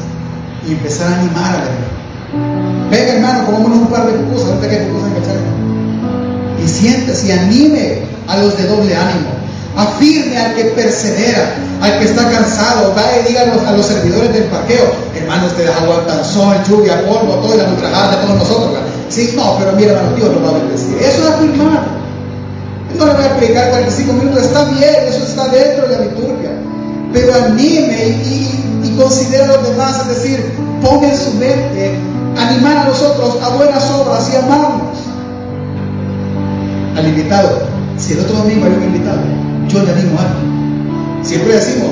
[0.67, 2.91] Y empezar a animar a hermano.
[2.91, 8.03] Venga, hermano, comámonos un par de pupusas, ahorita que pupusas en Y siéntese y anime
[8.27, 9.37] a los de doble ánimo.
[9.77, 12.95] Afirme al que persevera, al que está cansado.
[12.95, 17.55] Vaya y diga a los, servidores del parqueo, hermanos, ustedes aguantan sol, lluvia, polvo, todo
[17.55, 18.79] y la ultrajada de todos nosotros.
[19.11, 20.97] Sí, no, pero mira, hermano, Dios nos va a bendecir.
[20.97, 21.85] Eso es afirmar.
[22.99, 26.56] no le voy a explicar 45 minutos, está bien, eso está dentro de la liturgia
[27.17, 30.53] pero anime y, y considera a los demás, es decir,
[30.83, 31.99] ponga en su mente
[32.37, 34.99] animar a nosotros a buenas obras y amarnos.
[36.95, 37.63] Al invitado,
[37.97, 39.21] si el otro domingo hay un invitado,
[39.67, 41.25] yo le animo a él.
[41.27, 41.89] Siempre decimos,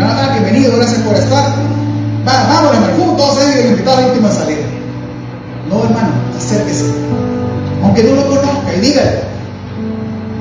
[0.00, 1.52] ah, bienvenido, gracias por estar.
[2.26, 4.62] Va, vámonos, hermano, ellos el invitado a la última salida.
[5.68, 6.86] No, hermano, acérquese.
[7.82, 9.20] Aunque no lo conozca y dígale,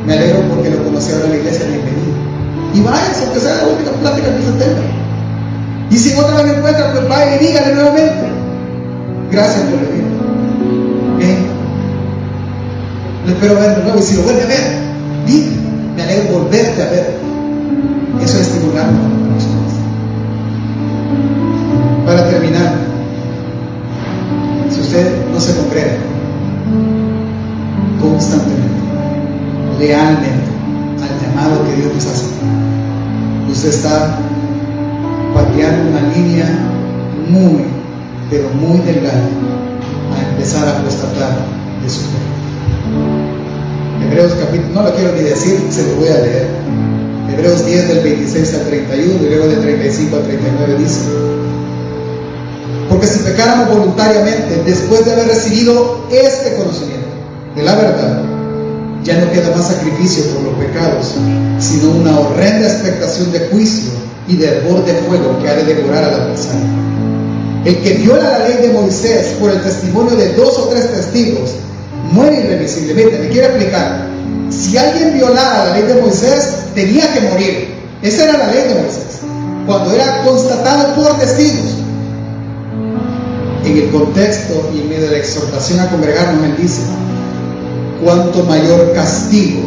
[0.06, 2.01] me alegro porque lo conocí ahora en la iglesia, bienvenido.
[2.74, 4.82] Y vaya, aunque sea la última plática que se tenga.
[5.90, 8.30] Y si otra vez me encuentra, pues vaya y dígale nuevamente.
[9.32, 10.06] Gracias por venir.
[11.18, 11.38] Bien.
[13.26, 14.00] Le espero ver de nuevo.
[14.00, 14.62] Y si lo vuelve a ver,
[15.26, 15.62] dígale.
[15.96, 17.22] Me alegro volverte a ver.
[18.24, 19.00] Eso es estimularme
[22.06, 22.74] Para terminar,
[24.70, 25.94] si usted no se congrega
[28.00, 28.82] constantemente,
[29.80, 30.52] lealmente,
[31.22, 32.31] llamado que Dios nos hace.
[33.62, 34.18] Usted está
[35.36, 36.48] pateando una línea
[37.30, 37.64] muy,
[38.32, 39.22] pero muy delgada
[40.16, 41.30] a empezar a apostatar
[41.84, 42.18] de su fe.
[44.04, 46.48] Hebreos capítulo, no lo quiero ni decir, se lo voy a leer.
[47.32, 51.02] Hebreos 10 del 26 al 31 y luego del 35 al 39 dice,
[52.90, 57.10] porque si pecáramos voluntariamente después de haber recibido este conocimiento
[57.56, 58.24] de la verdad,
[59.04, 61.16] ya no queda más sacrificio por los pecados,
[61.60, 63.92] sino una horrenda expectación de juicio
[64.28, 66.66] y de hervor de fuego que ha de devorar al adversario.
[67.66, 71.52] El que viola la ley de Moisés por el testimonio de dos o tres testigos
[72.12, 73.20] muere irremisiblemente.
[73.20, 74.08] Me quiero explicar.
[74.50, 77.76] Si alguien violara la ley de Moisés, tenía que morir.
[78.02, 79.20] Esa era la ley de Moisés.
[79.68, 81.76] Cuando era constatado por testigos.
[83.64, 86.82] En el contexto y en medio de la exhortación a congregarnos, él dice,
[88.04, 89.62] cuánto mayor castigo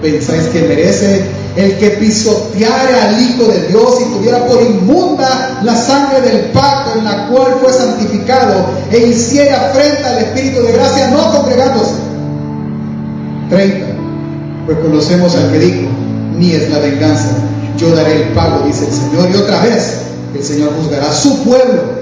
[0.00, 1.24] pensáis que merece
[1.56, 6.98] el que pisoteara al Hijo de Dios y tuviera por inmunda la sangre del pacto
[6.98, 11.94] en la cual fue santificado e hiciera frente al Espíritu de gracia no congregándose.
[13.48, 13.86] 30.
[14.66, 15.88] Pues conocemos al que dijo,
[16.36, 17.30] ni es la venganza,
[17.78, 19.30] yo daré el pago, dice el Señor.
[19.32, 20.02] Y otra vez
[20.34, 21.96] el Señor juzgará a su pueblo.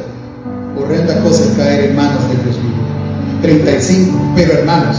[0.77, 2.75] Horrenda cosa es caer en manos de Dios vivo.
[3.43, 4.33] 35.
[4.35, 4.97] Pero hermanos,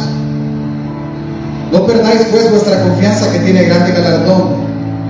[1.76, 4.65] no perdáis pues vuestra confianza que tiene grande galardón,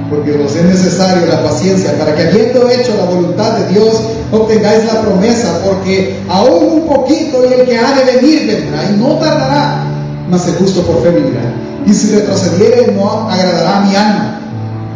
[0.09, 4.01] porque os es necesario la paciencia para que habiendo hecho la voluntad de Dios,
[4.32, 8.97] obtengáis la promesa, porque aún un poquito y el que ha de venir vendrá y
[8.97, 9.84] no tardará,
[10.30, 11.53] mas el justo por fe vivirá.
[11.86, 14.39] Y si retrocediere no agradará a mi alma,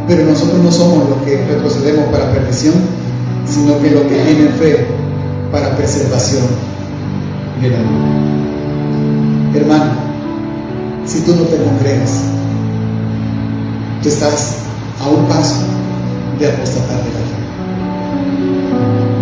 [0.08, 2.74] pero nosotros no somos los que retrocedemos para perdición,
[3.46, 4.88] sino que los que tienen fe
[5.52, 6.48] para preservación
[7.62, 9.60] de la vida.
[9.60, 10.09] Hermano,
[11.10, 12.22] si tú no te congregas.
[14.04, 14.58] Tú estás
[15.02, 15.56] a un paso
[16.38, 17.38] de apostatar de la fe.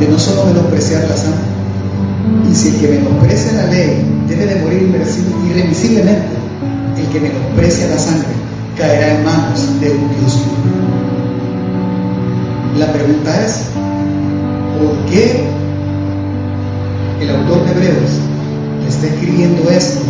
[0.06, 1.48] De no solo menospreciar la sangre.
[2.52, 4.94] Y si el que menosprecia la ley debe de morir
[5.50, 6.36] irremisiblemente,
[6.98, 8.28] el que menosprecia la sangre
[8.78, 10.42] caerá en manos de un Dios
[12.78, 13.62] La pregunta es,
[14.78, 15.46] ¿por qué
[17.22, 18.12] el autor de Hebreos
[18.88, 20.02] está escribiendo esto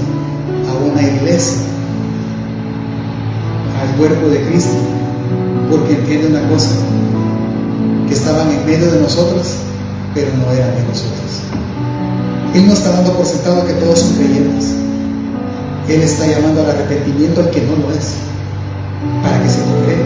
[0.78, 1.62] una iglesia,
[3.82, 4.78] al cuerpo de Cristo,
[5.70, 6.70] porque entiende una cosa,
[8.08, 9.56] que estaban en medio de nosotros,
[10.14, 11.42] pero no eran de nosotros.
[12.54, 14.74] Él no está dando por sentado que todos son creyentes.
[15.90, 18.16] Él está llamando al arrepentimiento al que no lo es,
[19.22, 20.06] para que se congregue,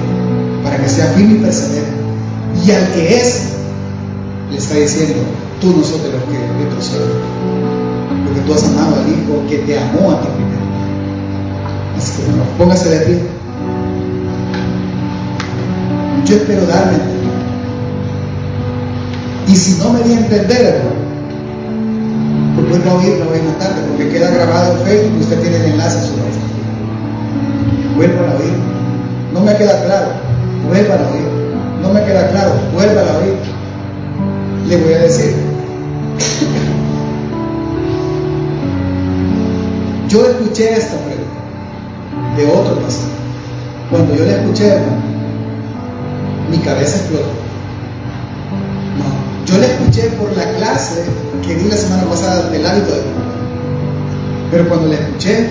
[0.63, 1.88] para que sea firme y persevere.
[2.65, 3.53] Y al que es,
[4.51, 5.15] le está diciendo,
[5.59, 7.07] tú no sos de los que retroceden,
[8.26, 10.61] porque tú has amado al Hijo que te amó a ti primero.
[12.57, 13.21] Póngase de pie.
[16.25, 16.97] Yo espero darme.
[19.47, 20.95] Y si no me di a entender, hermano,
[22.55, 25.41] pues vuelva a oírlo hoy en la tarde, porque queda grabado en Facebook y usted
[25.41, 26.41] tiene el enlace a su lista.
[27.95, 28.53] Vuelva a oír.
[29.33, 30.07] No me queda claro,
[30.67, 31.27] vuelva a oír.
[31.83, 33.35] No me queda claro, vuelva a oír.
[34.67, 35.35] Le voy a decir.
[40.09, 41.11] Yo escuché pregunta
[42.41, 43.09] de otro pastor.
[43.89, 45.01] Cuando yo la escuché, hermano,
[46.49, 47.27] mi cabeza explotó.
[48.97, 51.03] No, yo la escuché por la clase
[51.45, 53.01] que di la semana pasada del hábito de
[54.51, 55.49] Pero cuando la escuché,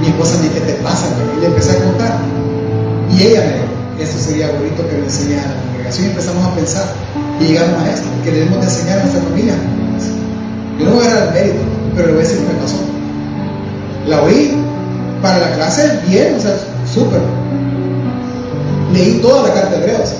[0.00, 1.06] mi esposa me dijo, ¿qué te pasa?
[1.36, 2.18] Y le empecé a contar.
[3.10, 3.66] Y ella me dijo,
[4.00, 6.06] esto sería bonito que le enseñara a la congregación.
[6.06, 6.84] Y empezamos a pensar
[7.40, 9.54] y llegamos a esto, que debemos de enseñar a nuestra familia.
[10.78, 11.62] Yo no voy a dar el mérito,
[11.94, 12.76] pero le voy a decir lo que pasó.
[14.06, 14.61] La oí
[15.22, 16.52] para la clase bien, o sea,
[16.92, 17.20] súper.
[18.92, 20.14] Leí toda la carta de Hebreos.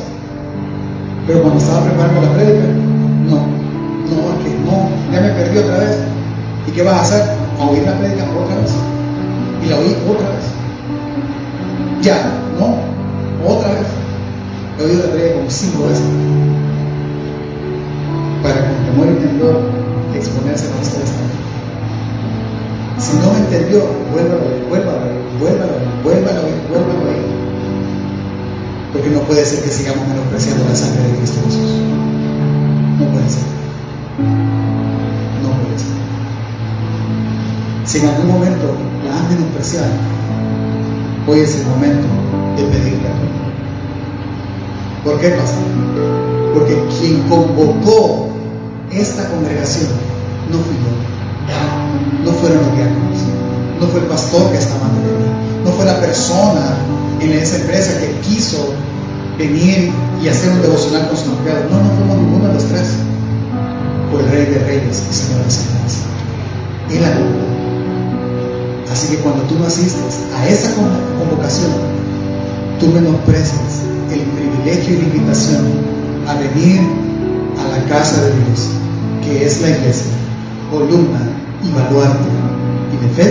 [1.27, 2.65] Pero cuando estaba preparando la prédica,
[3.29, 5.99] no, no, que no, ya me perdí otra vez.
[6.67, 7.23] ¿Y qué vas a hacer?
[7.61, 8.73] A oír la prédica otra vez.
[9.65, 10.45] Y la oí otra vez.
[12.01, 12.17] Ya,
[12.59, 12.77] no,
[13.49, 13.87] otra vez.
[14.79, 16.05] He oído la prédica como cinco veces.
[18.43, 19.61] Para con temor temblor
[20.15, 21.52] exponerse a ustedes también.
[23.03, 23.83] Si no me entendió,
[24.13, 25.01] vuélvalo vuélvalo
[25.41, 25.73] vuélvalo
[26.05, 27.27] vuélvalo vuélvalo a oír.
[28.93, 31.71] Porque no puede ser que sigamos menospreciando la sangre de Cristo Jesús.
[33.01, 33.43] No puede ser.
[35.43, 35.89] No puede ser.
[37.87, 39.91] Si en algún momento la han menospreciado,
[41.27, 42.07] hoy es el momento
[42.57, 43.33] de pedir perdón.
[45.03, 45.59] ¿Por qué pasa?
[46.55, 48.29] Porque quien convocó
[48.93, 49.91] esta congregación
[50.53, 51.82] no fui yo,
[52.25, 53.19] no fueron los diáconos,
[53.81, 56.77] no fue el pastor que estaba de mí, no fue la persona
[57.21, 58.75] en esa empresa que quiso
[59.39, 59.93] venir
[60.23, 61.65] y hacer un devocional con su empleado.
[61.71, 62.95] No, no fuimos ninguno de los tres.
[64.11, 65.99] Fue el Rey de Reyes y Señor de Señores.
[66.91, 67.53] Él convocó.
[68.93, 71.73] Así que cuando tú asistes a esa convocación,
[72.79, 73.83] tú menosprecias
[74.13, 75.65] el privilegio y la invitación
[76.29, 76.81] a venir
[77.59, 78.69] a la casa de Dios,
[79.25, 80.13] que es la iglesia,
[80.71, 81.32] columna
[81.63, 82.29] y baluarte
[82.93, 83.31] y defensa.